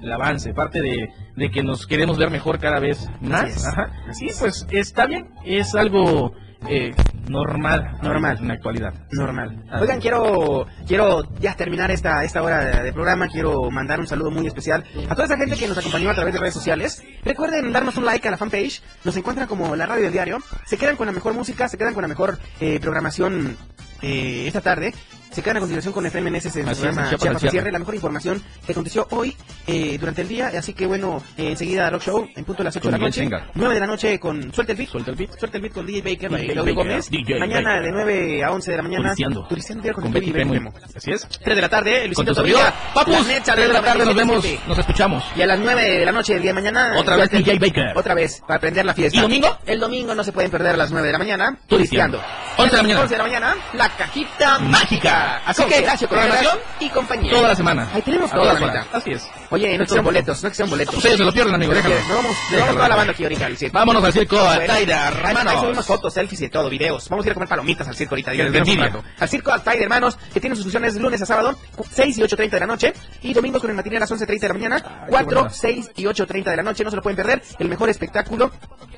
el 0.02 0.12
avance, 0.12 0.54
parte 0.54 0.80
de, 0.80 1.10
de 1.36 1.50
que 1.50 1.62
nos 1.62 1.86
queremos 1.86 2.16
ver 2.16 2.30
mejor 2.30 2.58
cada 2.58 2.80
vez 2.80 3.06
más. 3.20 3.44
Así 3.56 3.66
Ajá. 3.68 3.92
así 4.08 4.24
Y 4.24 4.28
es. 4.30 4.38
pues 4.38 4.66
está 4.70 5.06
bien, 5.06 5.28
es 5.44 5.74
algo 5.74 6.32
eh, 6.68 6.94
normal, 7.28 7.98
Normal. 8.02 8.38
en 8.40 8.48
la 8.48 8.54
actualidad. 8.54 8.94
Normal. 9.12 9.64
Ah. 9.70 9.80
Oigan, 9.80 10.00
quiero 10.00 10.66
quiero 10.86 11.22
ya 11.40 11.54
terminar 11.54 11.90
esta 11.90 12.24
esta 12.24 12.42
hora 12.42 12.64
de, 12.64 12.82
de 12.82 12.92
programa. 12.92 13.28
Quiero 13.28 13.70
mandar 13.70 14.00
un 14.00 14.06
saludo 14.06 14.30
muy 14.30 14.46
especial 14.46 14.84
a 15.08 15.14
toda 15.14 15.24
esa 15.26 15.36
gente 15.36 15.56
que 15.56 15.68
nos 15.68 15.78
acompañó 15.78 16.10
a 16.10 16.14
través 16.14 16.34
de 16.34 16.40
redes 16.40 16.54
sociales. 16.54 17.02
Recuerden 17.24 17.72
darnos 17.72 17.96
un 17.96 18.04
like 18.04 18.26
a 18.28 18.30
la 18.30 18.36
fanpage. 18.36 18.82
Nos 19.04 19.16
encuentran 19.16 19.48
como 19.48 19.74
la 19.76 19.86
radio 19.86 20.04
del 20.04 20.12
diario. 20.12 20.38
Se 20.64 20.76
quedan 20.76 20.96
con 20.96 21.06
la 21.06 21.12
mejor 21.12 21.34
música, 21.34 21.68
se 21.68 21.78
quedan 21.78 21.94
con 21.94 22.02
la 22.02 22.08
mejor 22.08 22.38
eh, 22.60 22.78
programación 22.80 23.56
eh, 24.02 24.44
esta 24.46 24.60
tarde. 24.60 24.94
Se 25.30 25.42
quedan 25.42 25.58
a 25.58 25.60
continuación 25.60 25.92
con 25.92 26.06
FM 26.06 26.30
Meneses 26.30 26.56
en 26.56 26.64
su 26.64 26.70
Así 26.70 26.80
es, 26.80 26.86
programa 26.86 27.08
Chiapas 27.10 27.22
Chiapas 27.24 27.50
cierre. 27.50 27.72
La 27.72 27.78
mejor 27.78 27.94
información 27.94 28.42
que 28.64 28.72
aconteció 28.72 29.06
hoy 29.10 29.36
eh, 29.66 29.96
durante 29.98 30.22
el 30.22 30.28
día. 30.28 30.50
Así 30.56 30.72
que 30.72 30.86
bueno, 30.86 31.22
eh, 31.36 31.50
enseguida 31.50 31.90
Rock 31.90 32.02
Show 32.02 32.28
en 32.34 32.44
punto 32.44 32.62
de 32.62 32.64
las 32.64 32.76
8 32.76 32.88
de 32.88 32.92
la 32.92 32.98
noche. 32.98 33.20
Sengar. 33.20 33.50
9 33.54 33.74
de 33.74 33.80
la 33.80 33.86
noche 33.86 34.18
con 34.18 34.52
Suelta 34.54 34.72
el 34.72 34.78
Beat. 34.78 34.88
Suelta 34.90 35.10
el 35.10 35.16
beat. 35.16 35.38
Suelta 35.38 35.56
el 35.58 35.62
beat 35.62 35.74
con 35.74 35.86
DJ 35.86 36.00
Baker 36.02 36.30
DJ 36.30 36.54
Baker, 36.54 36.74
Gómez. 36.74 37.10
DJ 37.10 37.38
Mañana 37.38 37.70
Baker. 37.76 37.84
de 37.84 37.92
9 37.92 38.44
a 38.44 38.50
11 38.52 38.70
de 38.70 38.76
la 38.78 38.82
mañana. 38.82 39.02
Turisteando. 39.04 39.46
Turisteando 39.48 39.92
con, 39.92 40.02
Con 40.04 40.12
Betty. 40.12 40.32
Pemo. 40.32 40.72
Así 40.96 41.10
es. 41.12 41.26
3 41.28 41.56
de 41.56 41.62
la 41.62 41.68
tarde, 41.68 41.98
Con 42.00 42.06
Luisito. 42.06 42.34
Tobilla. 42.34 42.74
Papus, 42.94 43.14
La 43.14 43.22
neta 43.34 43.54
3 43.54 43.66
de 43.68 43.72
la 43.74 43.82
tarde 43.82 44.04
nos 44.06 44.14
vemos, 44.14 44.44
97.7. 44.44 44.58
nos 44.68 44.78
escuchamos. 44.78 45.24
Y 45.36 45.42
a 45.42 45.46
las 45.46 45.58
9 45.58 45.82
de 45.98 46.04
la 46.06 46.12
noche 46.12 46.32
del 46.34 46.42
día 46.42 46.50
de 46.50 46.54
mañana. 46.54 46.92
Otra 46.96 47.16
vez 47.16 47.32
el 47.32 47.44
DJ. 47.44 47.58
Baker. 47.58 47.92
Otra 47.96 48.14
vez, 48.14 48.42
para 48.46 48.58
prender 48.58 48.84
la 48.86 48.94
fiesta. 48.94 49.18
¿Y 49.18 49.20
domingo? 49.20 49.58
El 49.66 49.80
domingo 49.80 50.14
no 50.14 50.24
se 50.24 50.32
pueden 50.32 50.50
perder 50.50 50.74
a 50.74 50.76
las 50.78 50.90
9 50.90 51.06
de 51.06 51.12
la 51.12 51.18
mañana. 51.18 51.58
Turisteando. 51.66 52.20
11 52.58 52.70
de 52.70 52.76
la 52.76 52.82
mañana. 52.82 53.00
11 53.02 53.14
de 53.14 53.18
la 53.18 53.24
mañana, 53.24 53.56
la 53.74 53.88
cajita 53.96 54.58
Mágica. 54.58 55.42
Así 55.46 55.64
que 55.64 55.80
gracias, 55.82 56.08
programación 56.08 56.58
y 56.80 56.88
compañía. 56.88 57.30
Toda 57.32 57.48
la 57.48 57.54
semana. 57.54 57.88
Ahí 57.94 58.02
tenemos 58.02 58.30
toda 58.30 58.54
la 58.54 58.64
horas. 58.66 58.86
Así 58.92 59.12
es. 59.12 59.28
Oye, 59.50 59.76
no 59.78 59.86
sean 59.86 60.04
boletos, 60.04 60.42
no 60.42 60.52
sean 60.54 60.70
boletos. 60.70 60.94
Ustedes 60.96 61.18
se 61.18 61.24
lo 61.24 61.32
pierden, 61.32 61.54
amigo, 61.54 61.72
déjalo. 61.74 61.94
Vamos, 62.08 62.36
toda 62.74 62.88
la 62.88 62.96
banda 62.96 63.12
aquí 63.12 63.22
ahorita 63.24 63.46
al 63.46 63.56
circo. 63.56 63.78
Vámonos 63.78 64.04
al 64.04 64.12
circo, 64.12 64.38
a 64.38 64.56
Bueno, 64.56 64.66
Taida, 64.72 65.08
ahí- 65.08 65.14
hermanos. 65.14 65.60
subimos 65.60 65.86
fotos, 65.86 66.14
selfies 66.14 66.40
y 66.42 66.48
todo, 66.48 66.68
videos. 66.70 67.08
Vamos 67.08 67.24
a 67.24 67.28
ir 67.28 67.32
a 67.32 67.34
comer 67.34 67.48
palomitas 67.48 67.86
al 67.88 67.94
circo 67.96 68.14
ahorita. 68.14 68.30
Al 68.30 69.28
circo 69.28 69.52
Altair, 69.52 69.82
hermanos, 69.82 70.18
que 70.32 70.40
tiene 70.40 70.56
sus 70.56 70.64
funciones 70.64 70.96
lunes 70.96 71.20
a 71.22 71.26
sábado, 71.26 71.56
6 71.92 72.18
y 72.18 72.22
8.30 72.22 72.50
de 72.50 72.60
la 72.60 72.66
noche. 72.66 72.92
Y 73.22 73.32
domingos 73.34 73.60
con 73.60 73.70
el 73.70 73.76
matiné 73.76 73.98
a 73.98 74.00
las 74.00 74.10
11.30 74.10 74.40
de 74.40 74.48
la 74.48 74.54
mañana, 74.54 75.04
4, 75.08 75.40
buena. 75.40 75.50
6 75.50 75.90
y 75.96 76.04
8.30 76.04 76.44
de 76.50 76.56
la 76.56 76.62
noche. 76.62 76.84
No 76.84 76.90
se 76.90 76.96
lo 76.96 77.02
pueden 77.02 77.16
perder. 77.16 77.42
El 77.58 77.68
mejor 77.68 77.88
espectáculo, 77.90 78.50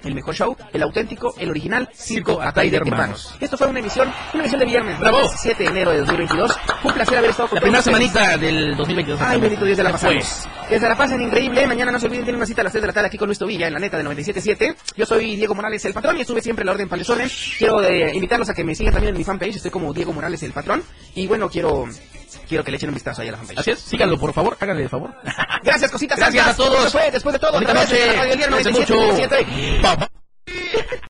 el 0.04 0.14
mejor 0.14 0.34
show, 0.34 0.56
el 0.72 0.82
auténtico, 0.82 1.34
el 1.38 1.50
original, 1.50 1.88
Circo 1.94 2.40
Altair, 2.40 2.74
hermanos. 2.74 3.34
Esto 3.48 3.56
fue 3.56 3.68
una 3.68 3.78
emisión, 3.78 4.12
una 4.34 4.42
emisión 4.42 4.60
de 4.60 4.66
viernes, 4.66 5.00
Bravo. 5.00 5.20
17 5.20 5.62
de 5.62 5.70
enero 5.70 5.90
de 5.90 5.98
2022. 6.00 6.52
Fue 6.82 6.90
un 6.90 6.94
placer 6.94 7.16
haber 7.16 7.30
estado 7.30 7.48
con 7.48 7.56
La 7.56 7.60
primera 7.62 7.82
semanita 7.82 8.36
del 8.36 8.76
2022. 8.76 9.18
Ay, 9.22 9.40
bendito 9.40 9.64
Dios, 9.64 9.78
ya 9.78 9.84
la 9.84 9.92
pasamos. 9.92 10.22
fue. 10.26 10.68
Que 10.68 10.78
se 10.78 10.86
la 10.86 10.94
pasen 10.94 11.22
increíble. 11.22 11.66
Mañana 11.66 11.90
no 11.90 11.98
se 11.98 12.04
olviden, 12.08 12.24
tienen 12.26 12.36
una 12.36 12.44
cita 12.44 12.60
a 12.60 12.64
las 12.64 12.72
3 12.74 12.82
de 12.82 12.86
la 12.88 12.92
tarde 12.92 13.06
aquí 13.06 13.16
con 13.16 13.26
Luis 13.26 13.38
Tobilla 13.38 13.66
en 13.68 13.72
la 13.72 13.78
neta 13.78 13.96
de 13.96 14.04
97.7. 14.04 14.76
Yo 14.98 15.06
soy 15.06 15.36
Diego 15.36 15.54
Morales, 15.54 15.82
el 15.86 15.94
patrón, 15.94 16.18
y 16.18 16.20
estuve 16.20 16.42
siempre 16.42 16.60
en 16.62 16.66
la 16.66 16.72
orden 16.72 16.90
para 16.90 16.98
desorden. 16.98 17.30
Quiero 17.56 17.82
eh, 17.82 18.12
invitarlos 18.12 18.50
a 18.50 18.52
que 18.52 18.64
me 18.64 18.74
sigan 18.74 18.92
también 18.92 19.14
en 19.14 19.18
mi 19.18 19.24
fanpage. 19.24 19.56
Estoy 19.56 19.70
como 19.70 19.94
Diego 19.94 20.12
Morales, 20.12 20.42
el 20.42 20.52
patrón. 20.52 20.82
Y 21.14 21.26
bueno, 21.26 21.48
quiero 21.48 21.86
quiero 22.46 22.62
que 22.62 22.70
le 22.70 22.76
echen 22.76 22.90
un 22.90 22.96
vistazo 22.96 23.22
ahí 23.22 23.28
a 23.28 23.32
la 23.32 23.38
fanpage. 23.38 23.58
Así 23.60 23.70
es, 23.70 23.78
síganlo, 23.78 24.18
por 24.18 24.34
favor, 24.34 24.58
háganle 24.60 24.82
el 24.82 24.90
favor. 24.90 25.14
Gracias, 25.62 25.90
cositas. 25.90 26.18
Gracias 26.18 26.44
santas. 26.44 26.66
a 26.66 26.68
todos. 26.68 27.12
Después 27.14 27.32
de 27.32 27.38
todo, 27.38 27.56
otra 27.56 27.72
vez, 27.72 27.88
noche. 27.88 28.02
en 28.02 28.08
la 28.08 28.12
radio 28.12 28.28
del 28.28 28.38
diario 28.38 28.56
Cuídense 28.56 28.80
mucho. 28.80 29.12
97.7. 29.16 29.80
Bye, 29.80 29.96
bye. 29.96 30.98